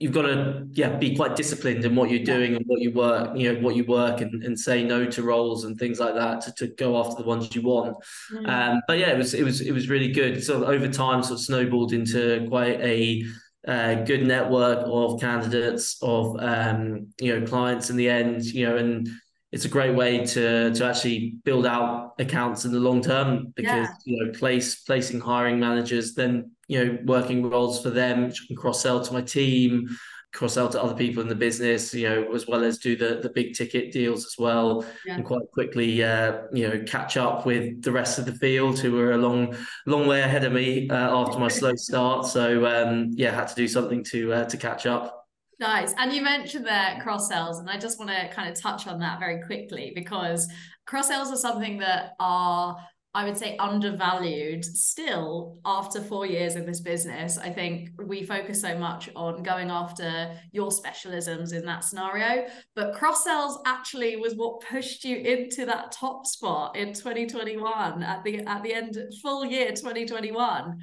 you've 0.00 0.12
got 0.12 0.22
to 0.22 0.66
yeah 0.72 0.96
be 0.96 1.14
quite 1.14 1.36
disciplined 1.36 1.84
in 1.84 1.94
what 1.94 2.10
you're 2.10 2.24
doing 2.24 2.56
and 2.56 2.64
what 2.66 2.80
you 2.80 2.90
work, 2.90 3.36
you 3.38 3.52
know 3.52 3.60
what 3.60 3.76
you 3.76 3.84
work, 3.84 4.20
and, 4.20 4.42
and 4.42 4.58
say 4.58 4.82
no 4.82 5.06
to 5.06 5.22
roles 5.22 5.62
and 5.64 5.78
things 5.78 6.00
like 6.00 6.16
that 6.16 6.40
to, 6.40 6.52
to 6.54 6.66
go 6.74 6.98
after 6.98 7.22
the 7.22 7.28
ones 7.28 7.54
you 7.54 7.62
want. 7.62 7.96
Mm. 8.32 8.48
Um, 8.48 8.82
but 8.88 8.98
yeah, 8.98 9.10
it 9.10 9.18
was 9.18 9.34
it 9.34 9.44
was 9.44 9.60
it 9.60 9.72
was 9.72 9.88
really 9.88 10.10
good. 10.10 10.42
So 10.42 10.64
over 10.64 10.88
time, 10.88 11.22
sort 11.22 11.38
of 11.38 11.44
snowballed 11.44 11.92
into 11.92 12.44
quite 12.48 12.80
a 12.80 13.24
uh, 13.68 13.94
good 14.02 14.26
network 14.26 14.80
of 14.84 15.20
candidates 15.20 15.96
of 16.02 16.36
um, 16.40 17.06
you 17.20 17.38
know 17.38 17.46
clients 17.46 17.90
in 17.90 17.96
the 17.96 18.08
end 18.08 18.42
you 18.46 18.66
know 18.66 18.76
and 18.76 19.08
it's 19.52 19.64
a 19.64 19.68
great 19.68 19.94
way 19.94 20.24
to 20.24 20.72
to 20.72 20.84
actually 20.84 21.34
build 21.44 21.66
out 21.66 22.14
accounts 22.18 22.64
in 22.64 22.72
the 22.72 22.80
long 22.80 23.02
term 23.02 23.52
because 23.56 23.88
yeah. 23.88 23.94
you 24.04 24.24
know 24.24 24.32
place 24.32 24.76
placing 24.82 25.20
hiring 25.20 25.58
managers 25.58 26.14
then 26.14 26.50
you 26.68 26.84
know 26.84 26.98
working 27.04 27.48
roles 27.48 27.82
for 27.82 27.90
them 27.90 28.26
which 28.26 28.46
can 28.46 28.56
cross 28.56 28.82
sell 28.82 29.02
to 29.02 29.12
my 29.12 29.22
team 29.22 29.88
cross 30.32 30.54
sell 30.54 30.68
to 30.68 30.80
other 30.80 30.94
people 30.94 31.20
in 31.20 31.28
the 31.28 31.34
business 31.34 31.92
you 31.92 32.08
know 32.08 32.32
as 32.32 32.46
well 32.46 32.62
as 32.62 32.78
do 32.78 32.94
the 32.94 33.18
the 33.22 33.30
big 33.30 33.52
ticket 33.52 33.90
deals 33.90 34.24
as 34.24 34.36
well 34.38 34.84
yeah. 35.04 35.14
and 35.14 35.24
quite 35.24 35.42
quickly 35.52 36.04
uh, 36.04 36.42
you 36.52 36.68
know 36.68 36.82
catch 36.86 37.16
up 37.16 37.44
with 37.44 37.82
the 37.82 37.90
rest 37.90 38.18
of 38.20 38.26
the 38.26 38.34
field 38.34 38.78
who 38.78 38.92
were 38.92 39.12
a 39.12 39.18
long 39.18 39.56
long 39.86 40.06
way 40.06 40.20
ahead 40.20 40.44
of 40.44 40.52
me 40.52 40.88
uh, 40.88 41.16
after 41.16 41.38
my 41.40 41.48
slow 41.58 41.74
start 41.74 42.24
so 42.26 42.64
um, 42.66 43.10
yeah 43.14 43.34
had 43.34 43.48
to 43.48 43.54
do 43.56 43.66
something 43.66 44.04
to 44.04 44.32
uh, 44.32 44.44
to 44.44 44.56
catch 44.56 44.86
up 44.86 45.19
Nice. 45.60 45.92
And 45.98 46.10
you 46.10 46.22
mentioned 46.22 46.64
there 46.64 46.98
cross 47.02 47.28
sells, 47.28 47.58
and 47.58 47.68
I 47.68 47.76
just 47.76 47.98
want 47.98 48.10
to 48.10 48.28
kind 48.34 48.48
of 48.48 48.58
touch 48.58 48.86
on 48.86 48.98
that 49.00 49.20
very 49.20 49.42
quickly 49.42 49.92
because 49.94 50.48
cross 50.86 51.08
sells 51.08 51.30
are 51.30 51.36
something 51.36 51.76
that 51.80 52.12
are, 52.18 52.78
I 53.12 53.26
would 53.26 53.36
say, 53.36 53.58
undervalued 53.58 54.64
still 54.64 55.58
after 55.66 56.00
four 56.00 56.24
years 56.24 56.56
in 56.56 56.64
this 56.64 56.80
business. 56.80 57.36
I 57.36 57.50
think 57.50 57.90
we 58.06 58.24
focus 58.24 58.62
so 58.62 58.78
much 58.78 59.10
on 59.14 59.42
going 59.42 59.70
after 59.70 60.34
your 60.50 60.70
specialisms 60.70 61.52
in 61.52 61.66
that 61.66 61.84
scenario, 61.84 62.46
but 62.74 62.94
cross 62.94 63.22
sells 63.22 63.58
actually 63.66 64.16
was 64.16 64.36
what 64.36 64.62
pushed 64.62 65.04
you 65.04 65.18
into 65.18 65.66
that 65.66 65.92
top 65.92 66.24
spot 66.24 66.74
in 66.74 66.94
2021 66.94 68.02
at 68.02 68.24
the 68.24 68.38
at 68.46 68.62
the 68.62 68.72
end 68.72 68.96
full 69.20 69.44
year 69.44 69.68
2021 69.72 70.78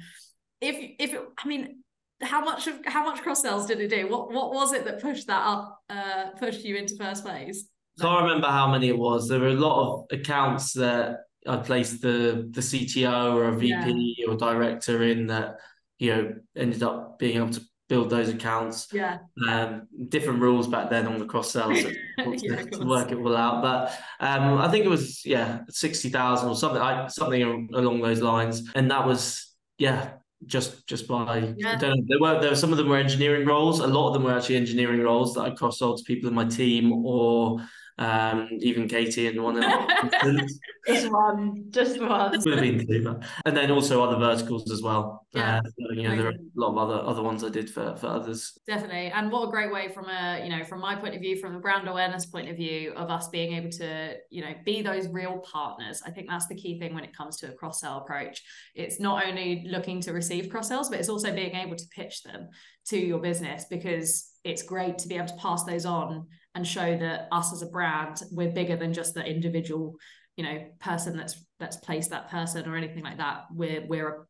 if 0.60 0.76
if 1.00 1.20
I 1.36 1.48
mean 1.48 1.82
how 2.20 2.44
much 2.44 2.66
of 2.66 2.80
how 2.84 3.04
much 3.04 3.22
cross 3.22 3.42
sales 3.42 3.66
did 3.66 3.80
it 3.80 3.90
do? 3.90 4.08
What 4.08 4.32
what 4.32 4.52
was 4.52 4.72
it 4.72 4.84
that 4.84 5.00
pushed 5.00 5.26
that 5.28 5.42
up, 5.46 5.80
uh, 5.88 6.30
pushed 6.38 6.64
you 6.64 6.76
into 6.76 6.96
first 6.96 7.24
place? 7.24 7.66
I 7.98 8.02
Can't 8.02 8.22
remember 8.22 8.48
how 8.48 8.70
many 8.70 8.88
it 8.88 8.98
was. 8.98 9.28
There 9.28 9.40
were 9.40 9.48
a 9.48 9.54
lot 9.54 9.84
of 9.84 10.18
accounts 10.18 10.72
that 10.74 11.20
I 11.46 11.56
placed 11.56 12.02
the 12.02 12.48
the 12.50 12.60
CTO 12.60 13.34
or 13.34 13.48
a 13.48 13.56
VP 13.56 14.16
yeah. 14.18 14.26
or 14.28 14.36
director 14.36 15.02
in 15.04 15.28
that 15.28 15.56
you 15.98 16.14
know 16.14 16.34
ended 16.56 16.82
up 16.82 17.18
being 17.18 17.36
able 17.36 17.50
to 17.50 17.62
build 17.88 18.10
those 18.10 18.28
accounts. 18.28 18.88
Yeah. 18.92 19.18
Um, 19.48 19.88
different 20.08 20.40
rules 20.40 20.68
back 20.68 20.90
then 20.90 21.06
on 21.06 21.18
the 21.18 21.24
cross 21.24 21.50
sales 21.50 21.80
so 21.80 21.90
yeah, 22.42 22.62
to, 22.72 22.84
work 22.84 23.10
it 23.10 23.18
all 23.18 23.36
out. 23.36 23.62
But 23.62 23.98
um, 24.20 24.58
I 24.58 24.68
think 24.68 24.84
it 24.84 24.90
was 24.90 25.24
yeah 25.24 25.60
sixty 25.70 26.10
thousand 26.10 26.48
or 26.48 26.56
something 26.56 26.80
like 26.80 27.10
something 27.10 27.68
along 27.74 28.00
those 28.00 28.20
lines, 28.20 28.68
and 28.74 28.90
that 28.90 29.06
was 29.06 29.54
yeah 29.78 30.10
just 30.46 30.86
just 30.86 31.08
by 31.08 31.54
yeah. 31.56 31.72
I 31.72 31.76
don't 31.76 31.96
know. 31.96 32.04
There 32.06 32.20
were 32.20 32.40
there 32.40 32.50
were 32.50 32.56
some 32.56 32.72
of 32.72 32.78
them 32.78 32.88
were 32.88 32.96
engineering 32.96 33.46
roles. 33.46 33.80
A 33.80 33.86
lot 33.86 34.08
of 34.08 34.14
them 34.14 34.24
were 34.24 34.36
actually 34.36 34.56
engineering 34.56 35.00
roles 35.00 35.34
that 35.34 35.42
I 35.42 35.50
cross 35.50 35.78
sold 35.78 35.98
to 35.98 36.04
people 36.04 36.28
in 36.28 36.34
my 36.34 36.44
team 36.44 37.04
or 37.04 37.60
um, 37.98 38.48
even 38.60 38.88
Katie 38.88 39.26
and 39.26 39.42
one 39.42 39.56
of 39.56 39.64
just 40.86 41.10
one, 41.10 41.64
just 41.70 42.00
one. 42.00 42.30
Would 42.30 42.52
have 42.52 42.60
been 42.60 42.86
two, 42.86 43.02
but 43.02 43.24
and 43.44 43.56
then 43.56 43.72
also 43.72 44.02
other 44.02 44.16
verticals 44.16 44.70
as 44.70 44.82
well. 44.82 45.26
Yeah, 45.32 45.58
uh, 45.58 45.62
so, 45.62 45.92
you 45.92 46.04
know, 46.04 46.16
there 46.16 46.26
are 46.28 46.30
a 46.30 46.38
lot 46.54 46.70
of 46.70 46.78
other 46.78 47.08
other 47.08 47.22
ones 47.22 47.42
I 47.42 47.48
did 47.48 47.68
for 47.68 47.96
for 47.96 48.06
others. 48.06 48.56
Definitely, 48.68 49.08
and 49.08 49.32
what 49.32 49.48
a 49.48 49.50
great 49.50 49.72
way 49.72 49.88
from 49.88 50.08
a 50.08 50.40
you 50.42 50.48
know 50.48 50.64
from 50.64 50.80
my 50.80 50.94
point 50.94 51.16
of 51.16 51.20
view, 51.20 51.36
from 51.40 51.56
a 51.56 51.60
brand 51.60 51.88
awareness 51.88 52.26
point 52.26 52.48
of 52.48 52.56
view, 52.56 52.92
of 52.92 53.10
us 53.10 53.28
being 53.28 53.54
able 53.54 53.70
to 53.70 54.14
you 54.30 54.42
know 54.42 54.52
be 54.64 54.80
those 54.80 55.08
real 55.08 55.38
partners. 55.38 56.00
I 56.06 56.12
think 56.12 56.28
that's 56.28 56.46
the 56.46 56.54
key 56.54 56.78
thing 56.78 56.94
when 56.94 57.04
it 57.04 57.16
comes 57.16 57.36
to 57.38 57.48
a 57.48 57.52
cross 57.52 57.80
sell 57.80 57.98
approach. 57.98 58.42
It's 58.76 59.00
not 59.00 59.26
only 59.26 59.64
looking 59.68 60.00
to 60.02 60.12
receive 60.12 60.50
cross 60.50 60.68
sells, 60.68 60.88
but 60.88 61.00
it's 61.00 61.08
also 61.08 61.34
being 61.34 61.56
able 61.56 61.74
to 61.74 61.84
pitch 61.90 62.22
them 62.22 62.48
to 62.88 62.98
your 62.98 63.18
business 63.18 63.66
because 63.68 64.30
it's 64.44 64.62
great 64.62 64.98
to 64.98 65.08
be 65.08 65.16
able 65.16 65.26
to 65.26 65.36
pass 65.36 65.64
those 65.64 65.84
on 65.84 66.26
and 66.58 66.66
show 66.66 66.98
that 66.98 67.28
us 67.32 67.52
as 67.52 67.62
a 67.62 67.66
brand 67.66 68.20
we're 68.32 68.50
bigger 68.50 68.76
than 68.76 68.92
just 68.92 69.14
the 69.14 69.24
individual 69.24 69.96
you 70.36 70.44
know 70.44 70.64
person 70.80 71.16
that's 71.16 71.44
that's 71.58 71.76
placed 71.76 72.10
that 72.10 72.30
person 72.30 72.68
or 72.68 72.76
anything 72.76 73.02
like 73.02 73.18
that. 73.18 73.44
We're 73.52 73.84
we're 73.86 74.08
a 74.08 74.24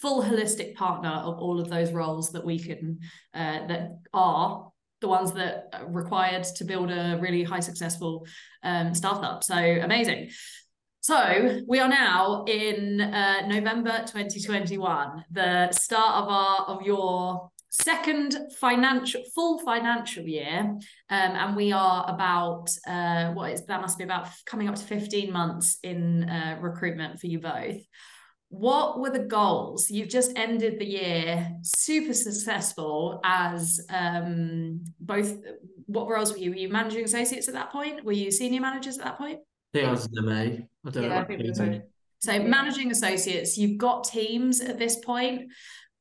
full 0.00 0.22
holistic 0.22 0.74
partner 0.74 1.10
of 1.10 1.38
all 1.38 1.60
of 1.60 1.70
those 1.70 1.92
roles 1.92 2.30
that 2.32 2.44
we 2.44 2.58
can 2.58 3.00
uh, 3.32 3.66
that 3.66 3.98
are 4.12 4.70
the 5.00 5.08
ones 5.08 5.32
that 5.32 5.68
are 5.72 5.90
required 5.90 6.44
to 6.44 6.64
build 6.64 6.90
a 6.90 7.18
really 7.20 7.42
high 7.42 7.60
successful 7.60 8.26
um, 8.62 8.94
startup. 8.94 9.42
So 9.42 9.56
amazing. 9.56 10.30
So 11.00 11.60
we 11.66 11.80
are 11.80 11.88
now 11.88 12.44
in 12.44 13.00
uh, 13.00 13.46
November 13.46 14.04
2021, 14.06 15.24
the 15.30 15.70
start 15.72 16.22
of 16.22 16.28
our 16.28 16.60
of 16.66 16.82
your 16.82 17.50
second 17.82 18.36
financial 18.60 19.22
full 19.34 19.58
financial 19.58 20.22
year 20.22 20.60
um, 20.60 20.80
and 21.10 21.56
we 21.56 21.72
are 21.72 22.04
about 22.08 22.68
uh, 22.86 23.32
what 23.32 23.50
is 23.50 23.66
that 23.66 23.80
must 23.80 23.98
be 23.98 24.04
about 24.04 24.28
coming 24.46 24.68
up 24.68 24.76
to 24.76 24.84
15 24.84 25.32
months 25.32 25.78
in 25.82 26.28
uh, 26.30 26.58
recruitment 26.60 27.18
for 27.18 27.26
you 27.26 27.40
both. 27.40 27.80
What 28.48 29.00
were 29.00 29.10
the 29.10 29.24
goals? 29.24 29.90
You've 29.90 30.08
just 30.08 30.38
ended 30.38 30.78
the 30.78 30.84
year 30.84 31.50
super 31.62 32.14
successful 32.14 33.18
as 33.24 33.84
um, 33.90 34.84
both 35.00 35.36
what 35.86 36.08
roles 36.08 36.30
were 36.30 36.38
you? 36.38 36.50
Were 36.50 36.56
you 36.56 36.68
managing 36.68 37.02
associates 37.02 37.48
at 37.48 37.54
that 37.54 37.72
point? 37.72 38.04
Were 38.04 38.12
you 38.12 38.30
senior 38.30 38.60
managers 38.60 38.98
at 38.98 39.04
that 39.04 39.18
point? 39.18 39.40
I 39.74 39.78
think 39.78 39.88
I 39.88 39.90
was 39.90 40.06
an 40.06 40.24
MA 40.24 40.32
I 40.86 40.90
don't 40.90 41.02
yeah, 41.02 41.24
know 41.26 41.82
So 42.20 42.38
managing 42.40 42.92
associates, 42.92 43.58
you've 43.58 43.78
got 43.78 44.04
teams 44.04 44.60
at 44.60 44.78
this 44.78 44.96
point. 44.96 45.50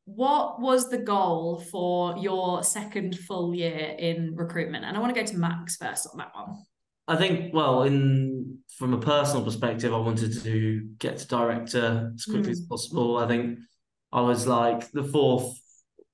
What 0.06 0.60
was 0.60 0.90
the 0.90 0.98
goal 0.98 1.64
for 1.72 2.18
your 2.18 2.64
second 2.64 3.18
full 3.18 3.56
year 3.56 3.96
in 3.98 4.36
recruitment? 4.36 4.84
And 4.84 4.98
I 4.98 5.00
want 5.00 5.16
to 5.16 5.20
go 5.20 5.26
to 5.26 5.38
Max 5.38 5.78
first 5.78 6.08
on 6.12 6.18
that 6.18 6.32
one. 6.34 6.58
I 7.08 7.16
think, 7.16 7.54
well, 7.54 7.84
in 7.84 8.60
from 8.78 8.94
a 8.94 9.00
personal 9.00 9.44
perspective, 9.44 9.94
I 9.94 9.98
wanted 9.98 10.42
to 10.44 10.88
get 11.00 11.18
to 11.18 11.28
director 11.28 12.12
as 12.16 12.26
quickly 12.26 12.50
mm. 12.50 12.52
as 12.52 12.62
possible. 12.62 13.18
I 13.18 13.28
think 13.28 13.60
I 14.12 14.22
was 14.22 14.48
like 14.48 14.90
the 14.92 15.04
fourth 15.04 15.60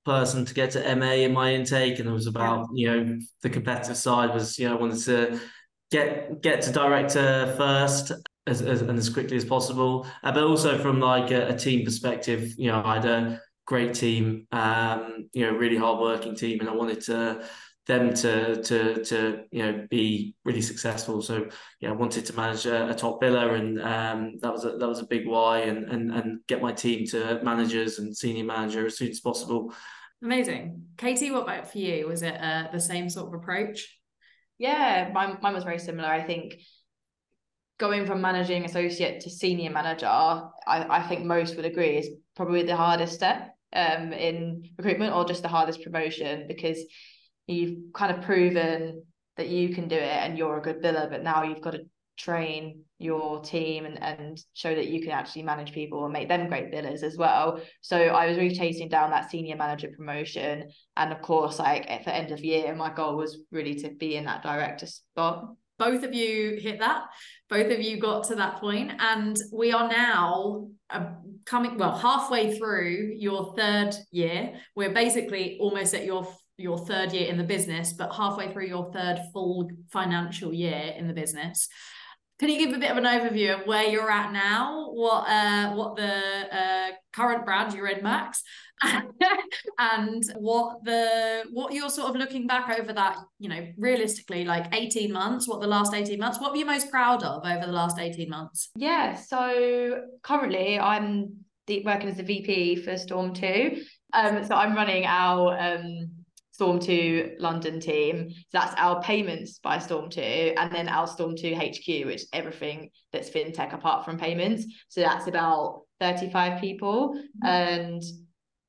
person 0.04 0.44
to 0.44 0.54
get 0.54 0.72
to 0.72 0.96
MA 0.96 1.12
in 1.12 1.32
my 1.32 1.52
intake, 1.52 1.98
and 1.98 2.08
it 2.08 2.12
was 2.12 2.26
about 2.26 2.68
you 2.74 2.90
know 2.90 3.18
the 3.42 3.50
competitive 3.50 3.96
side 3.96 4.34
was 4.34 4.58
you 4.58 4.68
know 4.68 4.76
I 4.76 4.80
wanted 4.80 5.02
to 5.04 5.40
get 5.90 6.42
get 6.42 6.62
to 6.62 6.72
director 6.72 7.54
first 7.56 8.12
as, 8.46 8.62
as 8.62 8.82
and 8.82 8.98
as 8.98 9.08
quickly 9.08 9.36
as 9.36 9.44
possible, 9.44 10.06
uh, 10.24 10.32
but 10.32 10.42
also 10.42 10.78
from 10.78 10.98
like 10.98 11.30
a, 11.30 11.48
a, 11.48 11.56
team 11.56 11.84
perspective, 11.84 12.52
you 12.56 12.68
know 12.70 12.82
I 12.84 12.94
had 12.94 13.04
a 13.04 13.40
great 13.70 13.94
team, 13.94 14.48
um, 14.50 15.28
you 15.32 15.46
know 15.46 15.52
really 15.52 15.76
hardworking 15.76 16.34
team, 16.34 16.58
and 16.58 16.68
I 16.68 16.74
wanted 16.74 17.00
to 17.02 17.46
them 17.86 18.12
to 18.14 18.60
to 18.64 19.04
to 19.04 19.44
you 19.52 19.62
know 19.62 19.86
be 19.88 20.34
really 20.44 20.60
successful. 20.60 21.22
So 21.22 21.46
yeah, 21.78 21.90
I 21.90 21.92
wanted 21.92 22.26
to 22.26 22.34
manage 22.34 22.66
a, 22.66 22.90
a 22.90 22.94
top 22.94 23.22
biller, 23.22 23.54
and 23.54 23.80
um, 23.80 24.38
that 24.42 24.52
was 24.52 24.64
a, 24.64 24.72
that 24.76 24.88
was 24.88 24.98
a 24.98 25.06
big 25.06 25.24
why, 25.24 25.60
and 25.60 25.88
and 25.88 26.10
and 26.10 26.40
get 26.48 26.60
my 26.60 26.72
team 26.72 27.06
to 27.12 27.40
managers 27.44 28.00
and 28.00 28.14
senior 28.14 28.44
manager 28.44 28.86
as 28.86 28.98
soon 28.98 29.10
as 29.10 29.20
possible. 29.20 29.72
Amazing, 30.20 30.82
Katie. 30.98 31.30
What 31.30 31.44
about 31.44 31.70
for 31.70 31.78
you? 31.78 32.08
Was 32.08 32.22
it 32.22 32.34
uh, 32.40 32.66
the 32.72 32.80
same 32.80 33.08
sort 33.08 33.28
of 33.28 33.34
approach? 33.34 33.96
Yeah, 34.58 35.10
mine 35.14 35.38
mine 35.40 35.54
was 35.54 35.64
very 35.64 35.78
similar. 35.78 36.08
I 36.08 36.24
think 36.24 36.56
going 37.78 38.04
from 38.04 38.20
managing 38.20 38.64
associate 38.64 39.20
to 39.20 39.30
senior 39.30 39.70
manager, 39.70 40.06
I, 40.06 40.50
I 40.66 41.02
think 41.08 41.24
most 41.24 41.54
would 41.56 41.64
agree 41.64 41.98
is 41.98 42.08
probably 42.34 42.64
the 42.64 42.76
hardest 42.76 43.14
step 43.14 43.49
um, 43.72 44.12
in 44.12 44.70
recruitment 44.78 45.14
or 45.14 45.24
just 45.24 45.42
the 45.42 45.48
hardest 45.48 45.82
promotion 45.82 46.46
because 46.48 46.78
you've 47.46 47.92
kind 47.94 48.16
of 48.16 48.22
proven 48.22 49.04
that 49.36 49.48
you 49.48 49.74
can 49.74 49.88
do 49.88 49.96
it 49.96 50.02
and 50.02 50.36
you're 50.36 50.58
a 50.58 50.62
good 50.62 50.82
biller, 50.82 51.08
but 51.08 51.22
now 51.22 51.42
you've 51.42 51.60
got 51.62 51.72
to 51.72 51.84
train 52.16 52.82
your 52.98 53.40
team 53.40 53.86
and, 53.86 54.02
and 54.02 54.38
show 54.52 54.74
that 54.74 54.88
you 54.88 55.00
can 55.00 55.10
actually 55.10 55.42
manage 55.42 55.72
people 55.72 56.04
and 56.04 56.12
make 56.12 56.28
them 56.28 56.48
great 56.48 56.70
billers 56.70 57.02
as 57.02 57.16
well. 57.16 57.60
So 57.80 57.96
I 57.96 58.26
was 58.26 58.36
really 58.36 58.54
chasing 58.54 58.90
down 58.90 59.10
that 59.10 59.30
senior 59.30 59.56
manager 59.56 59.88
promotion. 59.96 60.70
And 60.96 61.12
of 61.12 61.22
course, 61.22 61.58
like 61.58 61.90
at 61.90 62.04
the 62.04 62.14
end 62.14 62.30
of 62.30 62.40
year, 62.40 62.74
my 62.74 62.92
goal 62.92 63.16
was 63.16 63.38
really 63.50 63.76
to 63.76 63.90
be 63.90 64.16
in 64.16 64.26
that 64.26 64.42
director 64.42 64.86
spot. 64.86 65.46
Both 65.80 66.04
of 66.04 66.14
you 66.14 66.58
hit 66.60 66.78
that. 66.78 67.04
Both 67.48 67.72
of 67.72 67.80
you 67.80 67.98
got 67.98 68.24
to 68.28 68.34
that 68.36 68.60
point, 68.60 68.92
and 68.98 69.34
we 69.52 69.72
are 69.72 69.88
now 69.88 70.68
uh, 70.90 71.06
coming 71.46 71.78
well 71.78 71.96
halfway 71.96 72.56
through 72.56 73.14
your 73.16 73.56
third 73.56 73.92
year. 74.12 74.60
We're 74.76 74.92
basically 74.92 75.56
almost 75.58 75.94
at 75.94 76.04
your 76.04 76.28
your 76.58 76.78
third 76.86 77.12
year 77.12 77.28
in 77.28 77.38
the 77.38 77.44
business, 77.44 77.94
but 77.94 78.14
halfway 78.14 78.52
through 78.52 78.66
your 78.66 78.92
third 78.92 79.18
full 79.32 79.70
financial 79.90 80.52
year 80.52 80.92
in 80.96 81.08
the 81.08 81.14
business. 81.14 81.66
Can 82.40 82.48
you 82.48 82.58
give 82.58 82.74
a 82.74 82.80
bit 82.80 82.90
of 82.90 82.96
an 82.96 83.04
overview 83.04 83.60
of 83.60 83.66
where 83.66 83.84
you're 83.84 84.10
at 84.10 84.32
now? 84.32 84.88
What 84.92 85.28
uh, 85.28 85.74
what 85.74 85.94
the 85.94 86.10
uh, 86.10 86.88
current 87.12 87.44
brand 87.44 87.74
you're 87.74 87.88
in, 87.88 88.02
Max, 88.02 88.42
and 89.78 90.24
what 90.36 90.82
the 90.82 91.44
what 91.52 91.74
you're 91.74 91.90
sort 91.90 92.08
of 92.08 92.16
looking 92.16 92.46
back 92.46 92.78
over 92.78 92.94
that, 92.94 93.18
you 93.40 93.50
know, 93.50 93.68
realistically, 93.76 94.46
like 94.46 94.74
18 94.74 95.12
months, 95.12 95.46
what 95.46 95.60
the 95.60 95.66
last 95.66 95.92
18 95.92 96.18
months, 96.18 96.40
what 96.40 96.52
were 96.52 96.56
you 96.56 96.64
most 96.64 96.90
proud 96.90 97.22
of 97.22 97.44
over 97.44 97.66
the 97.66 97.72
last 97.72 97.98
18 97.98 98.30
months? 98.30 98.70
Yeah, 98.74 99.16
so 99.16 100.00
currently 100.22 100.80
I'm 100.80 101.44
the, 101.66 101.82
working 101.84 102.08
as 102.08 102.16
the 102.16 102.22
VP 102.22 102.76
for 102.76 102.96
Storm 102.96 103.34
2. 103.34 103.82
Um, 104.14 104.44
so 104.44 104.54
I'm 104.54 104.74
running 104.74 105.04
our 105.04 105.58
um 105.58 106.19
Storm 106.60 106.78
2 106.78 107.36
London 107.38 107.80
team. 107.80 108.28
So 108.28 108.36
that's 108.52 108.74
our 108.76 109.00
payments 109.00 109.60
by 109.60 109.78
Storm 109.78 110.10
2, 110.10 110.20
and 110.20 110.70
then 110.70 110.90
our 110.90 111.06
Storm 111.06 111.34
2 111.34 111.54
HQ, 111.54 112.04
which 112.04 112.16
is 112.16 112.28
everything 112.34 112.90
that's 113.14 113.30
fintech 113.30 113.72
apart 113.72 114.04
from 114.04 114.18
payments. 114.18 114.66
So 114.90 115.00
that's 115.00 115.26
about 115.26 115.84
35 116.00 116.60
people. 116.60 117.14
Mm-hmm. 117.14 117.46
And 117.46 118.02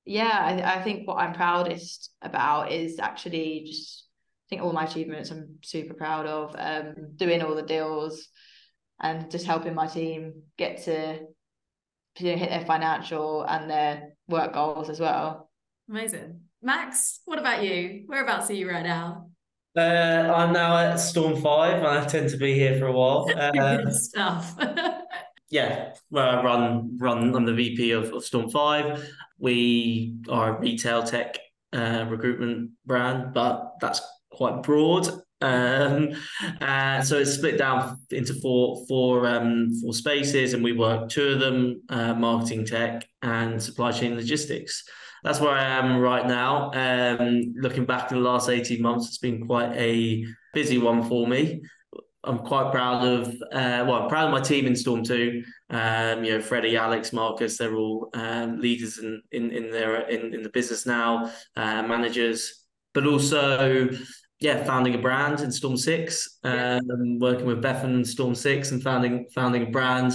yeah, 0.05 0.31
I, 0.31 0.77
I 0.77 0.81
think 0.83 1.05
what 1.05 1.17
I'm 1.17 1.33
proudest 1.33 2.11
about 2.21 2.71
is 2.71 2.97
actually 2.97 3.65
just 3.67 4.05
I 4.47 4.55
think 4.55 4.61
all 4.61 4.71
my 4.71 4.85
achievements 4.85 5.29
I'm 5.29 5.57
super 5.61 5.93
proud 5.93 6.27
of. 6.27 6.55
Um, 6.57 6.93
doing 7.17 7.41
all 7.41 7.55
the 7.55 7.61
deals 7.61 8.29
and 9.01 9.29
just 9.29 9.45
helping 9.45 9.75
my 9.75 9.87
team 9.87 10.43
get 10.57 10.83
to 10.85 11.19
you 12.19 12.31
know, 12.31 12.37
hit 12.37 12.51
their 12.51 12.65
financial 12.65 13.43
and 13.43 13.69
their 13.69 14.13
work 14.29 14.53
goals 14.53 14.89
as 14.89 15.01
well. 15.01 15.49
Amazing. 15.89 16.39
Max, 16.63 17.21
what 17.25 17.39
about 17.39 17.63
you? 17.63 18.03
Whereabouts 18.05 18.49
are 18.51 18.53
you 18.53 18.69
right 18.69 18.83
now? 18.83 19.29
Uh, 19.75 20.31
I'm 20.35 20.53
now 20.53 20.77
at 20.77 20.97
Storm 20.97 21.41
Five, 21.41 21.77
and 21.77 21.87
I 21.87 22.05
tend 22.05 22.29
to 22.29 22.37
be 22.37 22.53
here 22.53 22.77
for 22.77 22.87
a 22.87 22.91
while. 22.91 23.29
Uh, 23.35 23.77
Good 23.77 23.93
stuff. 23.93 24.55
yeah, 25.49 25.93
well, 26.11 26.39
I 26.39 26.43
run 26.43 26.97
run. 26.99 27.35
I'm 27.35 27.45
the 27.45 27.53
VP 27.53 27.91
of, 27.91 28.13
of 28.13 28.23
Storm 28.23 28.49
Five. 28.49 29.09
We 29.39 30.17
are 30.29 30.55
a 30.55 30.59
retail 30.59 31.03
tech 31.03 31.39
uh, 31.73 32.05
recruitment 32.09 32.71
brand, 32.85 33.33
but 33.33 33.77
that's 33.79 34.01
quite 34.31 34.61
broad. 34.61 35.07
Um, 35.41 36.09
uh, 36.59 37.01
so 37.01 37.17
it's 37.17 37.33
split 37.33 37.57
down 37.57 37.97
into 38.11 38.35
four 38.35 38.85
four 38.87 39.25
um, 39.25 39.73
four 39.81 39.95
spaces, 39.95 40.53
and 40.53 40.63
we 40.63 40.73
work 40.73 41.09
two 41.09 41.29
of 41.29 41.39
them: 41.39 41.81
uh, 41.89 42.13
marketing 42.13 42.65
tech 42.65 43.07
and 43.23 43.61
supply 43.61 43.91
chain 43.91 44.15
logistics 44.15 44.83
that's 45.23 45.39
where 45.39 45.51
I 45.51 45.63
am 45.63 45.97
right 45.97 46.25
now. 46.25 46.71
Um, 46.73 47.53
looking 47.57 47.85
back 47.85 48.11
in 48.11 48.17
the 48.17 48.23
last 48.23 48.49
18 48.49 48.81
months, 48.81 49.07
it's 49.07 49.17
been 49.17 49.45
quite 49.45 49.71
a 49.75 50.25
busy 50.53 50.77
one 50.77 51.03
for 51.03 51.27
me. 51.27 51.61
I'm 52.23 52.39
quite 52.39 52.71
proud 52.71 53.03
of, 53.03 53.27
uh, 53.51 53.83
well, 53.87 54.03
I'm 54.03 54.09
proud 54.09 54.25
of 54.25 54.31
my 54.31 54.41
team 54.41 54.67
in 54.67 54.75
Storm 54.75 55.03
2. 55.03 55.43
Um, 55.71 56.23
you 56.23 56.33
know, 56.33 56.41
Freddie, 56.41 56.77
Alex, 56.77 57.13
Marcus, 57.13 57.57
they're 57.57 57.75
all 57.75 58.09
um, 58.13 58.59
leaders 58.59 58.99
in, 58.99 59.21
in, 59.31 59.51
in 59.51 59.71
their, 59.71 60.07
in, 60.07 60.33
in 60.33 60.43
the 60.43 60.49
business 60.49 60.85
now, 60.85 61.31
uh, 61.55 61.81
managers, 61.81 62.65
but 62.93 63.07
also, 63.07 63.89
yeah, 64.39 64.63
founding 64.63 64.93
a 64.93 64.99
brand 64.99 65.39
in 65.39 65.51
Storm 65.51 65.77
6, 65.77 66.39
um, 66.43 67.19
working 67.19 67.45
with 67.45 67.63
Bethan 67.63 67.95
in 67.95 68.05
Storm 68.05 68.35
6 68.35 68.71
and 68.71 68.83
founding, 68.83 69.25
founding 69.33 69.63
a 69.63 69.71
brand 69.71 70.13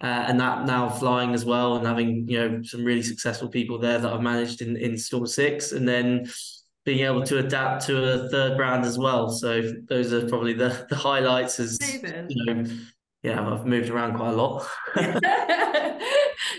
uh, 0.00 0.24
and 0.28 0.38
that 0.40 0.64
now 0.64 0.88
flying 0.88 1.34
as 1.34 1.44
well 1.44 1.76
and 1.76 1.86
having 1.86 2.28
you 2.28 2.38
know 2.38 2.62
some 2.62 2.84
really 2.84 3.02
successful 3.02 3.48
people 3.48 3.78
there 3.78 3.98
that 3.98 4.12
I've 4.12 4.22
managed 4.22 4.62
in 4.62 4.76
in 4.76 4.96
Storm 4.96 5.26
Six, 5.26 5.72
and 5.72 5.86
then 5.88 6.30
being 6.84 7.04
able 7.04 7.22
to 7.24 7.38
adapt 7.38 7.84
to 7.86 8.02
a 8.02 8.28
third 8.28 8.56
brand 8.56 8.84
as 8.84 8.96
well. 8.98 9.28
So 9.28 9.72
those 9.88 10.12
are 10.12 10.28
probably 10.28 10.52
the 10.52 10.86
the 10.88 10.96
highlights. 10.96 11.58
As 11.58 11.78
you 12.28 12.44
know, 12.46 12.64
yeah, 13.22 13.46
I've 13.46 13.66
moved 13.66 13.90
around 13.90 14.16
quite 14.16 14.32
a 14.32 14.36
lot. 14.36 14.66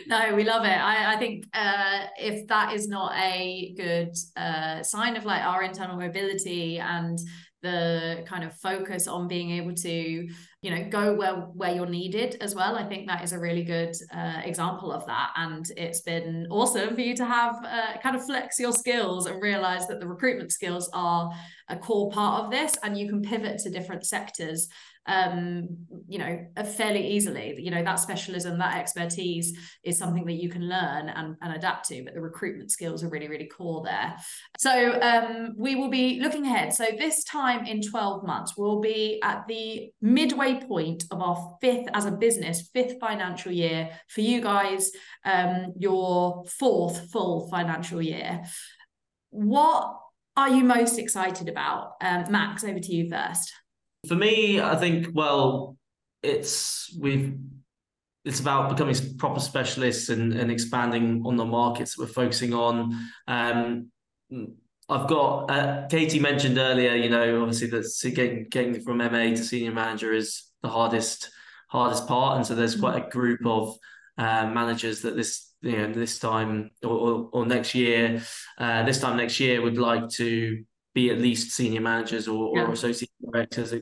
no, 0.07 0.35
we 0.35 0.43
love 0.43 0.65
it. 0.65 0.77
I, 0.77 1.13
I 1.13 1.17
think 1.17 1.45
uh, 1.53 2.07
if 2.19 2.45
that 2.47 2.73
is 2.73 2.87
not 2.87 3.13
a 3.17 3.73
good 3.77 4.13
uh, 4.35 4.83
sign 4.83 5.15
of 5.15 5.23
like 5.23 5.41
our 5.41 5.63
internal 5.63 5.95
mobility 5.95 6.79
and 6.79 7.17
the 7.61 8.23
kind 8.25 8.43
of 8.43 8.53
focus 8.55 9.07
on 9.07 9.27
being 9.27 9.51
able 9.51 9.73
to 9.73 10.27
you 10.61 10.71
know 10.71 10.89
go 10.89 11.13
where 11.13 11.35
where 11.35 11.73
you're 11.73 11.85
needed 11.85 12.37
as 12.41 12.55
well. 12.55 12.75
I 12.75 12.83
think 12.83 13.07
that 13.07 13.23
is 13.23 13.33
a 13.33 13.39
really 13.39 13.63
good 13.63 13.95
uh, 14.13 14.41
example 14.43 14.91
of 14.91 15.05
that. 15.05 15.31
And 15.35 15.69
it's 15.77 16.01
been 16.01 16.47
awesome 16.49 16.95
for 16.95 17.01
you 17.01 17.15
to 17.15 17.25
have 17.25 17.55
uh, 17.63 17.97
kind 18.01 18.15
of 18.15 18.25
flex 18.25 18.59
your 18.59 18.73
skills 18.73 19.25
and 19.25 19.41
realize 19.41 19.87
that 19.87 19.99
the 19.99 20.07
recruitment 20.07 20.51
skills 20.51 20.89
are 20.93 21.31
a 21.69 21.77
core 21.77 22.11
part 22.11 22.43
of 22.43 22.51
this 22.51 22.75
and 22.83 22.97
you 22.97 23.07
can 23.07 23.21
pivot 23.21 23.59
to 23.59 23.69
different 23.69 24.05
sectors 24.05 24.67
um, 25.05 25.85
you 26.07 26.19
know, 26.19 26.45
uh, 26.55 26.63
fairly 26.63 27.07
easily. 27.07 27.55
You 27.59 27.71
know, 27.71 27.83
that 27.83 27.95
specialism, 27.95 28.57
that 28.59 28.77
expertise 28.77 29.57
is 29.83 29.97
something 29.97 30.25
that 30.25 30.33
you 30.33 30.49
can 30.49 30.67
learn 30.67 31.09
and, 31.09 31.35
and 31.41 31.55
adapt 31.55 31.87
to, 31.89 32.03
but 32.03 32.13
the 32.13 32.21
recruitment 32.21 32.71
skills 32.71 33.03
are 33.03 33.09
really, 33.09 33.27
really 33.27 33.47
core 33.47 33.83
there. 33.83 34.15
So 34.57 34.99
um, 35.01 35.55
we 35.57 35.75
will 35.75 35.89
be 35.89 36.19
looking 36.21 36.45
ahead. 36.45 36.73
So 36.73 36.85
this 36.97 37.23
time 37.23 37.65
in 37.65 37.81
12 37.81 38.25
months, 38.25 38.55
we'll 38.57 38.81
be 38.81 39.19
at 39.23 39.47
the 39.47 39.91
midway 40.01 40.59
point 40.61 41.03
of 41.11 41.21
our 41.21 41.57
fifth, 41.61 41.87
as 41.93 42.05
a 42.05 42.11
business, 42.11 42.69
fifth 42.73 42.99
financial 42.99 43.51
year 43.51 43.89
for 44.07 44.21
you 44.21 44.41
guys, 44.41 44.91
um, 45.25 45.73
your 45.77 46.45
fourth 46.45 47.11
full 47.11 47.49
financial 47.49 48.01
year. 48.01 48.43
What 49.31 49.95
are 50.35 50.49
you 50.49 50.63
most 50.63 50.97
excited 50.97 51.49
about? 51.49 51.93
Um, 52.01 52.25
Max, 52.29 52.63
over 52.63 52.79
to 52.79 52.95
you 52.95 53.09
first. 53.09 53.53
For 54.07 54.15
me, 54.15 54.61
I 54.61 54.75
think 54.75 55.07
well, 55.13 55.77
it's 56.23 56.95
we've 56.99 57.37
it's 58.25 58.39
about 58.39 58.69
becoming 58.69 58.95
proper 59.17 59.39
specialists 59.39 60.09
and, 60.09 60.33
and 60.33 60.51
expanding 60.51 61.23
on 61.25 61.37
the 61.37 61.45
markets 61.45 61.95
that 61.95 62.03
we're 62.03 62.13
focusing 62.13 62.53
on. 62.53 62.97
Um, 63.27 63.91
I've 64.89 65.07
got 65.07 65.51
uh, 65.51 65.87
Katie 65.87 66.19
mentioned 66.19 66.57
earlier, 66.57 66.95
you 66.95 67.09
know, 67.09 67.41
obviously 67.41 67.67
that 67.67 68.13
getting 68.15 68.47
getting 68.49 68.81
from 68.81 68.97
MA 68.97 69.07
to 69.07 69.37
senior 69.37 69.71
manager 69.71 70.13
is 70.13 70.43
the 70.61 70.69
hardest 70.69 71.29
hardest 71.69 72.07
part, 72.07 72.37
and 72.37 72.45
so 72.45 72.55
there's 72.55 72.79
quite 72.79 73.05
a 73.05 73.09
group 73.09 73.45
of 73.45 73.75
uh, 74.17 74.47
managers 74.47 75.01
that 75.01 75.15
this 75.15 75.53
you 75.61 75.77
know 75.77 75.93
this 75.93 76.19
time 76.19 76.71
or, 76.83 76.91
or, 76.91 77.29
or 77.33 77.45
next 77.45 77.75
year, 77.75 78.21
uh, 78.57 78.83
this 78.83 78.99
time 78.99 79.17
next 79.17 79.39
year 79.39 79.61
would 79.61 79.77
like 79.77 80.09
to 80.09 80.63
be 80.93 81.09
at 81.09 81.19
least 81.19 81.51
senior 81.51 81.81
managers 81.81 82.27
or, 82.27 82.57
yeah. 82.57 82.63
or 82.63 82.71
associate 82.71 83.11
directors, 83.23 83.73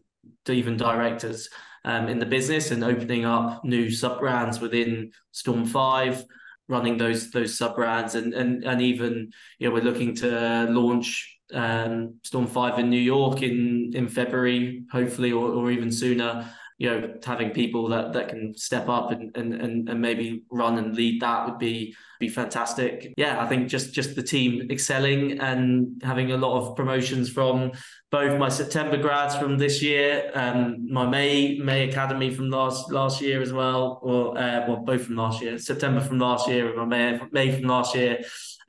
even 0.47 0.77
directors 0.77 1.49
um, 1.85 2.07
in 2.07 2.19
the 2.19 2.25
business, 2.25 2.71
and 2.71 2.83
opening 2.83 3.25
up 3.25 3.63
new 3.63 3.89
sub 3.89 4.19
brands 4.19 4.59
within 4.59 5.11
Storm 5.31 5.65
Five 5.65 6.23
running 6.69 6.97
those 6.97 7.31
those 7.31 7.57
sub 7.57 7.75
brands 7.75 8.15
and 8.15 8.33
and 8.33 8.65
and 8.65 8.81
even 8.81 9.31
you 9.57 9.67
know 9.67 9.73
we're 9.73 9.81
looking 9.81 10.13
to 10.13 10.67
launch 10.69 11.37
um, 11.53 12.15
Storm 12.23 12.47
Five 12.47 12.79
in 12.79 12.89
New 12.89 12.99
York 12.99 13.41
in 13.41 13.91
in 13.93 14.07
February, 14.07 14.83
hopefully, 14.91 15.31
or, 15.31 15.49
or 15.49 15.71
even 15.71 15.91
sooner. 15.91 16.49
You 16.77 16.89
know, 16.89 17.13
having 17.23 17.51
people 17.51 17.87
that 17.89 18.13
that 18.13 18.29
can 18.29 18.55
step 18.55 18.87
up 18.87 19.11
and 19.11 19.35
and 19.35 19.53
and, 19.53 19.89
and 19.89 20.01
maybe 20.01 20.43
run 20.51 20.77
and 20.77 20.95
lead 20.95 21.21
that 21.21 21.47
would 21.47 21.57
be 21.57 21.95
be 22.19 22.29
fantastic. 22.29 23.13
Yeah, 23.17 23.41
I 23.41 23.47
think 23.47 23.67
just 23.67 23.93
just 23.93 24.15
the 24.15 24.23
team 24.23 24.69
excelling 24.69 25.39
and 25.39 26.01
having 26.03 26.31
a 26.31 26.37
lot 26.37 26.59
of 26.59 26.75
promotions 26.75 27.29
from 27.29 27.71
both 28.11 28.39
my 28.39 28.49
September 28.49 28.97
grads 28.97 29.35
from 29.35 29.57
this 29.57 29.81
year, 29.81 30.31
um, 30.33 30.91
my 30.91 31.05
May 31.05 31.57
May 31.57 31.89
Academy 31.89 32.33
from 32.33 32.49
last 32.49 32.91
last 32.91 33.21
year 33.21 33.41
as 33.41 33.53
well, 33.53 33.99
or 34.01 34.37
uh, 34.37 34.65
well 34.67 34.77
both 34.77 35.05
from 35.05 35.15
last 35.15 35.41
year, 35.41 35.57
September 35.57 35.99
from 35.99 36.19
last 36.19 36.47
year, 36.47 36.67
and 36.67 36.77
my 36.77 36.85
May 36.85 37.19
May 37.31 37.51
from 37.51 37.67
last 37.67 37.95
year, 37.95 38.19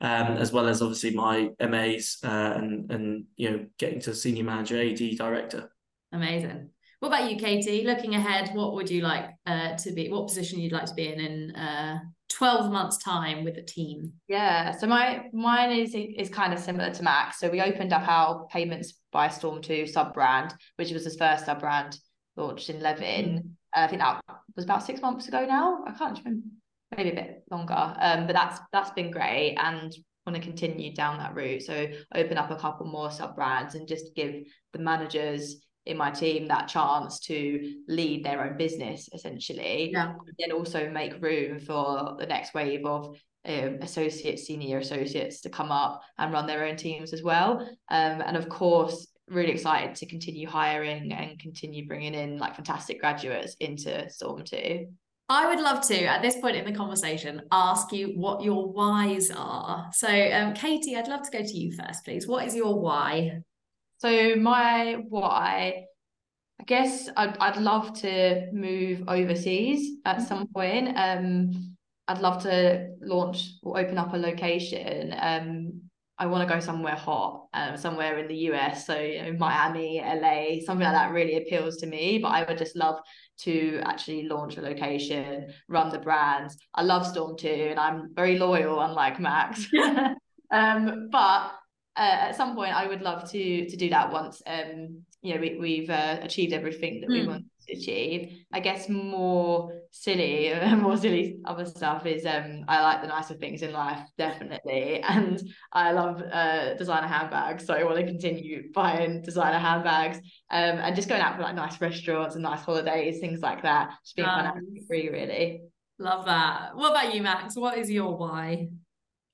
um, 0.01 0.37
as 0.37 0.51
well 0.51 0.67
as 0.67 0.81
obviously 0.81 1.11
my 1.11 1.49
MAs 1.59 2.17
uh, 2.23 2.53
and 2.55 2.91
and 2.91 3.25
you 3.35 3.49
know 3.49 3.65
getting 3.77 3.99
to 4.01 4.13
senior 4.13 4.43
manager, 4.43 4.79
AD 4.79 5.17
director. 5.17 5.71
Amazing. 6.11 6.69
What 6.99 7.09
about 7.09 7.31
you, 7.31 7.37
Katie? 7.37 7.85
Looking 7.85 8.15
ahead, 8.15 8.51
what 8.53 8.73
would 8.73 8.89
you 8.89 9.01
like 9.01 9.29
uh, 9.45 9.75
to 9.77 9.93
be? 9.93 10.09
What 10.09 10.27
position 10.27 10.59
you'd 10.59 10.73
like 10.73 10.85
to 10.85 10.93
be 10.93 11.07
in 11.07 11.19
in 11.19 11.55
uh, 11.55 11.99
12 12.29 12.71
months 12.71 12.97
time 12.97 13.43
with 13.43 13.57
a 13.57 13.61
team 13.61 14.13
yeah 14.27 14.71
so 14.71 14.87
my 14.87 15.25
mine 15.33 15.71
is 15.71 15.93
is 15.95 16.29
kind 16.29 16.53
of 16.53 16.59
similar 16.59 16.93
to 16.93 17.03
max 17.03 17.39
so 17.39 17.49
we 17.49 17.59
opened 17.59 17.91
up 17.91 18.07
our 18.07 18.47
payments 18.47 18.93
by 19.11 19.27
storm 19.27 19.61
2 19.61 19.87
sub 19.87 20.13
brand 20.13 20.53
which 20.77 20.91
was 20.91 21.03
his 21.03 21.17
first 21.17 21.45
sub 21.45 21.59
brand 21.59 21.97
launched 22.37 22.69
in 22.69 22.79
levin 22.79 23.25
mm. 23.25 23.39
uh, 23.75 23.83
i 23.83 23.87
think 23.87 23.99
that 23.99 24.21
was 24.55 24.63
about 24.63 24.83
six 24.83 25.01
months 25.01 25.27
ago 25.27 25.45
now 25.45 25.83
i 25.87 25.91
can't 25.91 26.19
remember 26.19 26.47
maybe 26.95 27.09
a 27.09 27.15
bit 27.15 27.43
longer 27.49 27.95
um 27.99 28.27
but 28.27 28.33
that's 28.33 28.59
that's 28.71 28.91
been 28.91 29.11
great 29.11 29.55
and 29.59 29.95
want 30.25 30.35
to 30.35 30.41
continue 30.41 30.93
down 30.93 31.17
that 31.17 31.35
route 31.35 31.63
so 31.63 31.87
open 32.13 32.37
up 32.37 32.51
a 32.51 32.55
couple 32.55 32.85
more 32.85 33.09
sub 33.09 33.35
brands 33.35 33.73
and 33.73 33.87
just 33.87 34.15
give 34.15 34.35
the 34.73 34.79
managers 34.79 35.55
in 35.89 35.97
my 35.97 36.11
team 36.11 36.47
that 36.47 36.67
chance 36.67 37.19
to 37.19 37.75
lead 37.87 38.23
their 38.23 38.43
own 38.43 38.57
business 38.57 39.09
essentially 39.13 39.91
yeah. 39.91 40.09
and 40.11 40.35
then 40.37 40.51
also 40.51 40.89
make 40.89 41.21
room 41.21 41.59
for 41.59 42.15
the 42.19 42.25
next 42.25 42.53
wave 42.53 42.85
of 42.85 43.17
um, 43.45 43.79
associates 43.81 44.45
senior 44.45 44.77
associates 44.77 45.41
to 45.41 45.49
come 45.49 45.71
up 45.71 46.01
and 46.17 46.31
run 46.31 46.45
their 46.45 46.65
own 46.65 46.75
teams 46.75 47.11
as 47.11 47.23
well 47.23 47.59
um, 47.89 48.21
and 48.21 48.37
of 48.37 48.47
course 48.49 49.07
really 49.27 49.51
excited 49.51 49.95
to 49.95 50.05
continue 50.05 50.47
hiring 50.47 51.11
and 51.11 51.39
continue 51.39 51.87
bringing 51.87 52.13
in 52.13 52.37
like 52.37 52.55
fantastic 52.55 52.99
graduates 52.99 53.55
into 53.59 54.09
storm 54.09 54.43
2 54.43 54.87
I 55.31 55.47
would 55.47 55.59
love 55.59 55.85
to, 55.89 56.05
at 56.05 56.23
this 56.23 56.37
point 56.37 56.55
in 56.55 56.65
the 56.65 56.71
conversation, 56.71 57.43
ask 57.51 57.93
you 57.93 58.13
what 58.15 58.41
your 58.41 58.73
whys 58.73 59.29
are. 59.29 59.87
So, 59.93 60.07
um, 60.07 60.55
Katie, 60.55 60.95
I'd 60.95 61.07
love 61.07 61.21
to 61.21 61.29
go 61.29 61.43
to 61.43 61.55
you 61.55 61.71
first, 61.71 62.03
please. 62.03 62.27
What 62.27 62.47
is 62.47 62.55
your 62.55 62.81
why? 62.81 63.43
So 63.99 64.35
my 64.35 65.03
why, 65.09 65.85
I 66.59 66.63
guess 66.65 67.09
I'd 67.15 67.37
I'd 67.39 67.57
love 67.57 67.93
to 68.01 68.47
move 68.53 69.03
overseas 69.07 69.97
at 70.05 70.17
mm-hmm. 70.17 70.25
some 70.25 70.47
point. 70.47 70.97
Um, 70.97 71.75
I'd 72.07 72.21
love 72.21 72.41
to 72.43 72.89
launch 73.01 73.51
or 73.61 73.77
open 73.77 73.97
up 73.97 74.13
a 74.13 74.17
location. 74.17 75.13
Um, 75.19 75.81
I 76.17 76.25
want 76.25 76.47
to 76.47 76.53
go 76.53 76.59
somewhere 76.59 76.95
hot, 76.95 77.47
um, 77.53 77.77
somewhere 77.77 78.17
in 78.17 78.27
the 78.27 78.35
US. 78.51 78.85
So 78.85 78.99
you 78.99 79.21
know, 79.21 79.33
Miami, 79.33 80.01
LA, 80.01 80.65
something 80.65 80.85
like 80.85 80.93
that 80.93 81.11
really 81.11 81.37
appeals 81.37 81.77
to 81.77 81.85
me. 81.85 82.19
But 82.19 82.29
I 82.29 82.43
would 82.43 82.57
just 82.57 82.77
love 82.77 82.99
to 83.39 83.81
actually 83.83 84.27
launch 84.27 84.57
a 84.57 84.61
location, 84.61 85.53
run 85.67 85.89
the 85.89 85.99
brands. 85.99 86.57
I 86.73 86.83
love 86.83 87.05
Storm 87.05 87.37
2 87.37 87.47
and 87.47 87.79
I'm 87.79 88.13
very 88.13 88.37
loyal, 88.37 88.79
unlike 88.81 89.19
Max. 89.19 89.67
um, 90.51 91.09
but 91.11 91.51
uh, 91.95 92.29
at 92.29 92.35
some 92.35 92.55
point 92.55 92.73
I 92.73 92.87
would 92.87 93.01
love 93.01 93.29
to 93.31 93.69
to 93.69 93.77
do 93.77 93.89
that 93.89 94.11
once 94.11 94.41
um 94.45 95.03
you 95.21 95.35
know 95.35 95.41
we, 95.41 95.57
we've 95.57 95.89
uh, 95.89 96.19
achieved 96.21 96.53
everything 96.53 97.01
that 97.01 97.09
mm. 97.09 97.13
we 97.13 97.21
hmm. 97.21 97.29
want 97.29 97.45
to 97.67 97.77
achieve. 97.77 98.39
I 98.53 98.59
guess 98.61 98.87
more 98.89 99.81
silly 99.91 100.53
more 100.77 100.95
silly 100.97 101.39
other 101.45 101.65
stuff 101.65 102.05
is 102.05 102.25
um 102.25 102.63
I 102.67 102.81
like 102.81 103.01
the 103.01 103.07
nicer 103.07 103.33
things 103.33 103.61
in 103.61 103.73
life 103.73 103.99
definitely. 104.17 105.03
And 105.09 105.41
I 105.73 105.91
love 105.91 106.21
uh 106.21 106.75
designer 106.75 107.07
handbags 107.07 107.65
so 107.65 107.73
I 107.73 107.83
want 107.83 107.97
to 107.97 108.05
continue 108.05 108.71
buying 108.73 109.21
designer 109.21 109.59
handbags. 109.59 110.17
Um 110.49 110.77
and 110.77 110.95
just 110.95 111.09
going 111.09 111.21
out 111.21 111.35
for 111.35 111.41
like 111.41 111.55
nice 111.55 111.81
restaurants 111.81 112.35
and 112.35 112.43
nice 112.43 112.61
holidays 112.61 113.19
things 113.19 113.41
like 113.41 113.63
that 113.63 113.91
just 114.03 114.15
being 114.15 114.27
um, 114.27 114.35
financially 114.35 114.83
free 114.87 115.09
really. 115.09 115.61
Love 116.01 116.25
that. 116.25 116.75
What 116.75 116.91
about 116.91 117.13
you 117.13 117.21
Max? 117.21 117.57
What 117.57 117.77
is 117.77 117.91
your 117.91 118.15
why 118.15 118.69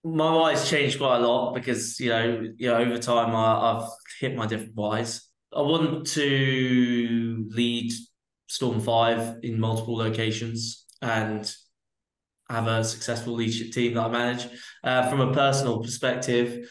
my 0.05 0.31
whys 0.31 0.69
changed 0.69 0.99
quite 0.99 1.17
a 1.17 1.27
lot 1.27 1.55
because 1.55 1.99
you 1.99 2.09
know, 2.09 2.47
you 2.57 2.69
know, 2.69 2.77
over 2.77 2.97
time 2.97 3.35
I, 3.35 3.73
have 3.73 3.89
hit 4.19 4.35
my 4.35 4.45
different 4.45 4.75
whys. 4.75 5.27
I 5.53 5.61
want 5.61 6.05
to 6.07 7.45
lead 7.49 7.91
Storm 8.47 8.79
Five 8.79 9.37
in 9.41 9.59
multiple 9.59 9.97
locations 9.97 10.85
and 11.01 11.51
have 12.49 12.67
a 12.67 12.83
successful 12.83 13.33
leadership 13.33 13.71
team 13.71 13.95
that 13.95 14.05
I 14.05 14.09
manage. 14.09 14.47
Uh, 14.83 15.09
from 15.09 15.21
a 15.21 15.33
personal 15.33 15.81
perspective, 15.81 16.69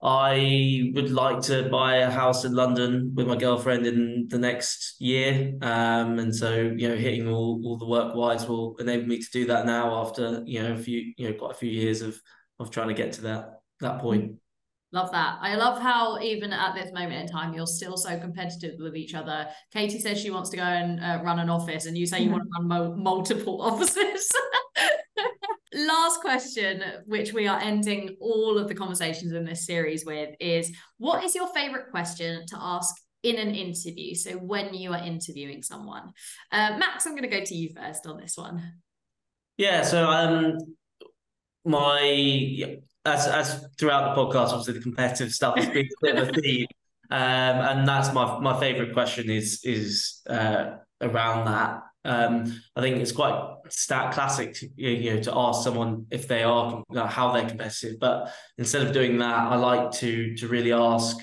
I 0.00 0.92
would 0.94 1.10
like 1.10 1.40
to 1.42 1.68
buy 1.68 1.96
a 1.96 2.10
house 2.10 2.44
in 2.44 2.52
London 2.52 3.12
with 3.16 3.26
my 3.26 3.34
girlfriend 3.34 3.86
in 3.86 4.28
the 4.28 4.38
next 4.38 5.00
year. 5.00 5.54
Um, 5.62 6.20
and 6.20 6.32
so, 6.32 6.72
you 6.76 6.88
know, 6.88 6.94
hitting 6.94 7.26
all, 7.26 7.60
all 7.64 7.78
the 7.78 7.86
work 7.86 8.14
whys 8.14 8.46
will 8.46 8.76
enable 8.76 9.06
me 9.06 9.18
to 9.18 9.30
do 9.32 9.46
that 9.46 9.66
now 9.66 10.00
after, 10.00 10.44
you 10.46 10.62
know, 10.62 10.74
a 10.74 10.76
few, 10.76 11.12
you 11.16 11.28
know, 11.28 11.36
quite 11.36 11.52
a 11.52 11.58
few 11.58 11.70
years 11.70 12.02
of 12.02 12.20
of 12.58 12.70
trying 12.70 12.88
to 12.88 12.94
get 12.94 13.12
to 13.12 13.22
that 13.22 13.60
that 13.80 14.00
point. 14.00 14.36
Love 14.92 15.10
that. 15.10 15.38
I 15.40 15.56
love 15.56 15.82
how 15.82 16.18
even 16.20 16.52
at 16.52 16.74
this 16.74 16.92
moment 16.92 17.14
in 17.14 17.26
time, 17.26 17.52
you're 17.52 17.66
still 17.66 17.96
so 17.96 18.18
competitive 18.18 18.74
with 18.78 18.96
each 18.96 19.14
other. 19.14 19.48
Katie 19.72 19.98
says 19.98 20.18
she 20.18 20.30
wants 20.30 20.48
to 20.50 20.56
go 20.56 20.62
and 20.62 21.00
uh, 21.00 21.20
run 21.24 21.38
an 21.38 21.50
office, 21.50 21.86
and 21.86 21.98
you 21.98 22.06
say 22.06 22.22
you 22.22 22.30
want 22.30 22.44
to 22.44 22.50
run 22.58 22.68
mo- 22.68 22.94
multiple 22.94 23.60
offices. 23.70 24.30
Last 25.74 26.20
question, 26.20 26.82
which 27.04 27.32
we 27.32 27.48
are 27.48 27.60
ending 27.60 28.16
all 28.20 28.56
of 28.56 28.68
the 28.68 28.74
conversations 28.74 29.32
in 29.32 29.44
this 29.44 29.66
series 29.66 30.06
with, 30.06 30.34
is 30.40 30.72
what 30.98 31.24
is 31.24 31.34
your 31.34 31.48
favorite 31.48 31.90
question 31.90 32.46
to 32.46 32.56
ask 32.58 32.94
in 33.22 33.36
an 33.36 33.54
interview? 33.54 34.14
So 34.14 34.32
when 34.32 34.72
you 34.72 34.92
are 34.92 35.04
interviewing 35.04 35.62
someone, 35.62 36.12
uh, 36.52 36.78
Max, 36.78 37.04
I'm 37.04 37.12
going 37.12 37.28
to 37.28 37.38
go 37.38 37.44
to 37.44 37.54
you 37.54 37.70
first 37.76 38.06
on 38.06 38.18
this 38.18 38.36
one. 38.36 38.62
Yeah. 39.58 39.82
So 39.82 40.08
um, 40.08 40.56
my 41.66 42.78
as 43.04 43.26
as 43.26 43.66
throughout 43.78 44.14
the 44.14 44.22
podcast, 44.22 44.48
obviously 44.48 44.74
the 44.74 44.80
competitive 44.80 45.32
stuff 45.32 45.56
has 45.56 45.68
been 45.68 45.86
a 45.86 46.06
bit 46.06 46.16
of 46.16 46.28
a 46.28 46.32
theme, 46.32 46.66
um, 47.10 47.18
and 47.20 47.88
that's 47.88 48.12
my 48.12 48.38
my 48.40 48.58
favorite 48.58 48.92
question 48.92 49.30
is 49.30 49.60
is 49.64 50.22
uh, 50.28 50.76
around 51.00 51.46
that. 51.46 51.82
Um, 52.04 52.60
I 52.76 52.80
think 52.82 52.98
it's 52.98 53.10
quite 53.10 53.36
stat 53.68 54.14
classic, 54.14 54.54
to, 54.54 54.68
you 54.76 55.14
know, 55.14 55.22
to 55.22 55.36
ask 55.36 55.64
someone 55.64 56.06
if 56.12 56.28
they 56.28 56.44
are 56.44 56.84
you 56.88 56.96
know, 56.96 57.06
how 57.06 57.32
they're 57.32 57.48
competitive. 57.48 57.98
But 57.98 58.32
instead 58.58 58.86
of 58.86 58.92
doing 58.92 59.18
that, 59.18 59.52
I 59.52 59.56
like 59.56 59.90
to 60.02 60.36
to 60.36 60.48
really 60.48 60.72
ask 60.72 61.16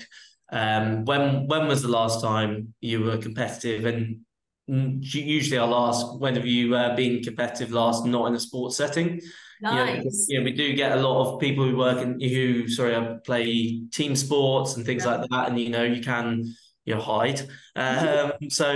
um, 0.52 1.04
when 1.06 1.46
when 1.46 1.66
was 1.68 1.82
the 1.82 1.88
last 1.88 2.22
time 2.22 2.74
you 2.80 3.00
were 3.00 3.16
competitive, 3.16 3.86
and 3.86 4.20
usually 4.66 5.58
I'll 5.58 5.88
ask 5.88 6.20
when 6.20 6.36
have 6.36 6.46
you 6.46 6.74
uh, 6.74 6.94
been 6.94 7.22
competitive 7.22 7.72
last, 7.72 8.04
not 8.04 8.26
in 8.26 8.34
a 8.34 8.40
sports 8.40 8.76
setting. 8.76 9.20
Nice. 9.60 10.26
Yeah, 10.28 10.34
you 10.34 10.38
know, 10.40 10.44
we 10.44 10.52
do 10.52 10.74
get 10.74 10.98
a 10.98 11.00
lot 11.00 11.34
of 11.34 11.40
people 11.40 11.64
who 11.64 11.76
work 11.76 12.02
in 12.02 12.20
who 12.20 12.68
sorry 12.68 12.94
uh, 12.94 13.16
play 13.24 13.82
team 13.92 14.16
sports 14.16 14.76
and 14.76 14.84
things 14.84 15.04
yeah. 15.04 15.16
like 15.16 15.30
that, 15.30 15.48
and 15.48 15.58
you 15.58 15.70
know 15.70 15.84
you 15.84 16.02
can 16.02 16.44
you 16.84 16.94
know 16.94 17.00
hide. 17.00 17.40
Um, 17.76 18.32
so 18.48 18.72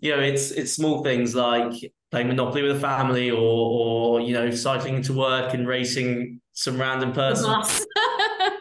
you 0.00 0.16
know 0.16 0.20
it's 0.20 0.50
it's 0.50 0.72
small 0.72 1.02
things 1.02 1.34
like 1.34 1.72
playing 2.10 2.28
Monopoly 2.28 2.62
with 2.62 2.76
a 2.76 2.80
family, 2.80 3.30
or 3.30 3.38
or 3.38 4.20
you 4.20 4.34
know 4.34 4.50
cycling 4.50 5.02
to 5.02 5.12
work 5.12 5.54
and 5.54 5.66
racing 5.66 6.40
some 6.52 6.78
random 6.78 7.12
person. 7.12 7.50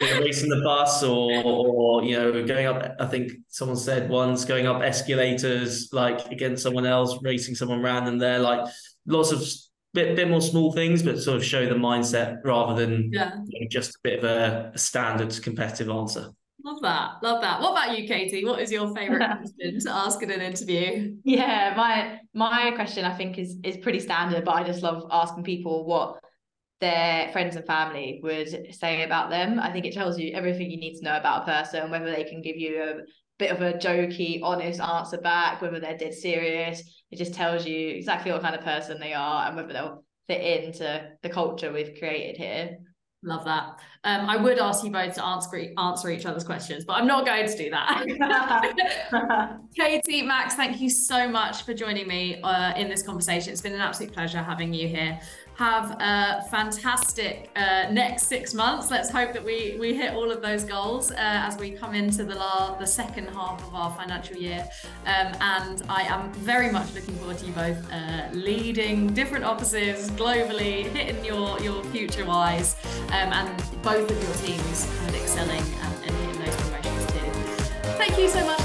you 0.01 0.07
know, 0.07 0.21
racing 0.21 0.49
the 0.49 0.61
bus 0.63 1.03
or 1.03 1.43
or 1.43 2.03
you 2.03 2.17
know 2.17 2.45
going 2.45 2.65
up 2.65 2.95
i 2.99 3.05
think 3.05 3.31
someone 3.47 3.77
said 3.77 4.09
once 4.09 4.45
going 4.45 4.67
up 4.67 4.81
escalators 4.81 5.89
like 5.91 6.25
against 6.31 6.63
someone 6.63 6.85
else 6.85 7.17
racing 7.21 7.55
someone 7.55 7.81
random 7.81 8.17
there 8.17 8.39
like 8.39 8.67
lots 9.05 9.31
of 9.31 9.41
bit 9.93 10.15
bit 10.15 10.29
more 10.29 10.41
small 10.41 10.71
things, 10.71 11.03
but 11.03 11.19
sort 11.19 11.37
of 11.37 11.45
show 11.45 11.67
the 11.67 11.75
mindset 11.75 12.37
rather 12.43 12.75
than 12.75 13.09
yeah. 13.11 13.35
you 13.47 13.61
know, 13.61 13.67
just 13.69 13.95
a 13.95 13.99
bit 14.03 14.19
of 14.19 14.25
a, 14.25 14.71
a, 14.73 14.77
standard 14.77 15.37
competitive 15.41 15.89
answer. 15.89 16.29
Love 16.63 16.81
that. 16.81 17.11
Love 17.23 17.41
that. 17.41 17.61
What 17.61 17.71
about 17.71 17.97
you, 17.97 18.07
Katie? 18.07 18.45
What 18.45 18.59
is 18.59 18.71
your 18.71 18.93
favorite 18.93 19.19
question 19.37 19.79
to 19.79 19.91
ask 19.91 20.21
in 20.21 20.29
an 20.29 20.41
interview? 20.41 21.15
Yeah, 21.23 21.73
my 21.75 22.19
my 22.33 22.71
question 22.71 23.05
I 23.05 23.15
think 23.15 23.37
is 23.37 23.57
is 23.63 23.77
pretty 23.77 23.99
standard, 23.99 24.45
but 24.45 24.55
I 24.55 24.63
just 24.63 24.83
love 24.83 25.07
asking 25.11 25.43
people 25.43 25.85
what 25.85 26.19
their 26.79 27.29
friends 27.31 27.55
and 27.55 27.65
family 27.65 28.19
would 28.23 28.73
say 28.73 29.03
about 29.03 29.29
them. 29.29 29.59
I 29.59 29.71
think 29.71 29.85
it 29.85 29.93
tells 29.93 30.17
you 30.17 30.33
everything 30.33 30.71
you 30.71 30.79
need 30.79 30.97
to 30.97 31.03
know 31.03 31.17
about 31.17 31.43
a 31.43 31.45
person, 31.45 31.91
whether 31.91 32.09
they 32.11 32.23
can 32.23 32.41
give 32.41 32.55
you 32.55 32.81
a 32.81 32.93
bit 33.39 33.51
of 33.51 33.61
a 33.61 33.73
jokey, 33.73 34.41
honest 34.43 34.79
answer 34.79 35.17
back, 35.17 35.61
whether 35.61 35.79
they're 35.79 35.97
dead 35.97 36.13
serious. 36.13 36.83
It 37.09 37.17
just 37.17 37.33
tells 37.33 37.65
you 37.65 37.89
exactly 37.89 38.31
what 38.31 38.41
kind 38.41 38.53
of 38.53 38.61
person 38.61 38.99
they 38.99 39.13
are 39.13 39.47
and 39.47 39.55
whether 39.55 39.73
they'll 39.73 40.03
fit 40.27 40.41
into 40.41 41.09
the 41.23 41.29
culture 41.29 41.71
we've 41.71 41.97
created 41.97 42.37
here. 42.37 42.77
Love 43.23 43.43
that. 43.45 43.79
Um, 44.05 44.29
I 44.29 44.37
would 44.37 44.59
ask 44.59 44.83
you 44.83 44.91
both 44.91 45.15
to 45.15 45.25
answer 45.25 45.73
answer 45.77 46.09
each 46.09 46.25
other's 46.25 46.45
questions, 46.45 46.85
but 46.85 46.93
I'm 46.93 47.07
not 47.07 47.25
going 47.25 47.47
to 47.47 47.57
do 47.57 47.69
that. 47.69 49.59
Katie, 49.75 50.21
Max, 50.21 50.55
thank 50.55 50.79
you 50.79 50.89
so 50.89 51.27
much 51.27 51.63
for 51.63 51.73
joining 51.73 52.07
me 52.07 52.41
uh, 52.41 52.73
in 52.75 52.87
this 52.87 53.03
conversation. 53.03 53.51
It's 53.51 53.61
been 53.61 53.73
an 53.73 53.81
absolute 53.81 54.13
pleasure 54.13 54.41
having 54.41 54.73
you 54.73 54.87
here 54.87 55.19
have 55.59 55.91
a 55.99 56.41
fantastic 56.49 57.49
uh, 57.57 57.91
next 57.91 58.27
six 58.27 58.53
months. 58.53 58.89
Let's 58.89 59.09
hope 59.09 59.33
that 59.33 59.43
we 59.43 59.75
we 59.77 59.93
hit 59.93 60.13
all 60.13 60.31
of 60.31 60.41
those 60.41 60.63
goals 60.63 61.11
uh, 61.11 61.15
as 61.19 61.57
we 61.57 61.71
come 61.71 61.93
into 61.93 62.23
the 62.23 62.35
la- 62.35 62.77
the 62.77 62.87
second 62.87 63.27
half 63.27 63.61
of 63.67 63.75
our 63.75 63.91
financial 63.93 64.37
year. 64.37 64.65
Um, 65.05 65.33
and 65.41 65.83
I 65.89 66.03
am 66.03 66.31
very 66.51 66.71
much 66.71 66.93
looking 66.93 67.15
forward 67.15 67.39
to 67.39 67.45
you 67.45 67.51
both 67.51 67.91
uh, 67.91 68.29
leading 68.31 69.13
different 69.13 69.43
offices 69.43 70.09
globally, 70.11 70.85
hitting 70.95 71.25
your 71.25 71.59
your 71.59 71.83
future 71.95 72.25
whys, 72.25 72.77
um, 73.17 73.29
and 73.39 73.57
both 73.81 74.09
of 74.09 74.17
your 74.23 74.35
teams 74.47 74.85
kind 74.95 75.09
of 75.09 75.15
excelling 75.21 75.65
and, 75.83 75.93
and 76.05 76.15
hitting 76.21 76.39
those 76.45 76.55
promotions 76.55 77.05
too. 77.11 77.29
Thank 77.99 78.17
you 78.17 78.29
so 78.29 78.45
much. 78.45 78.59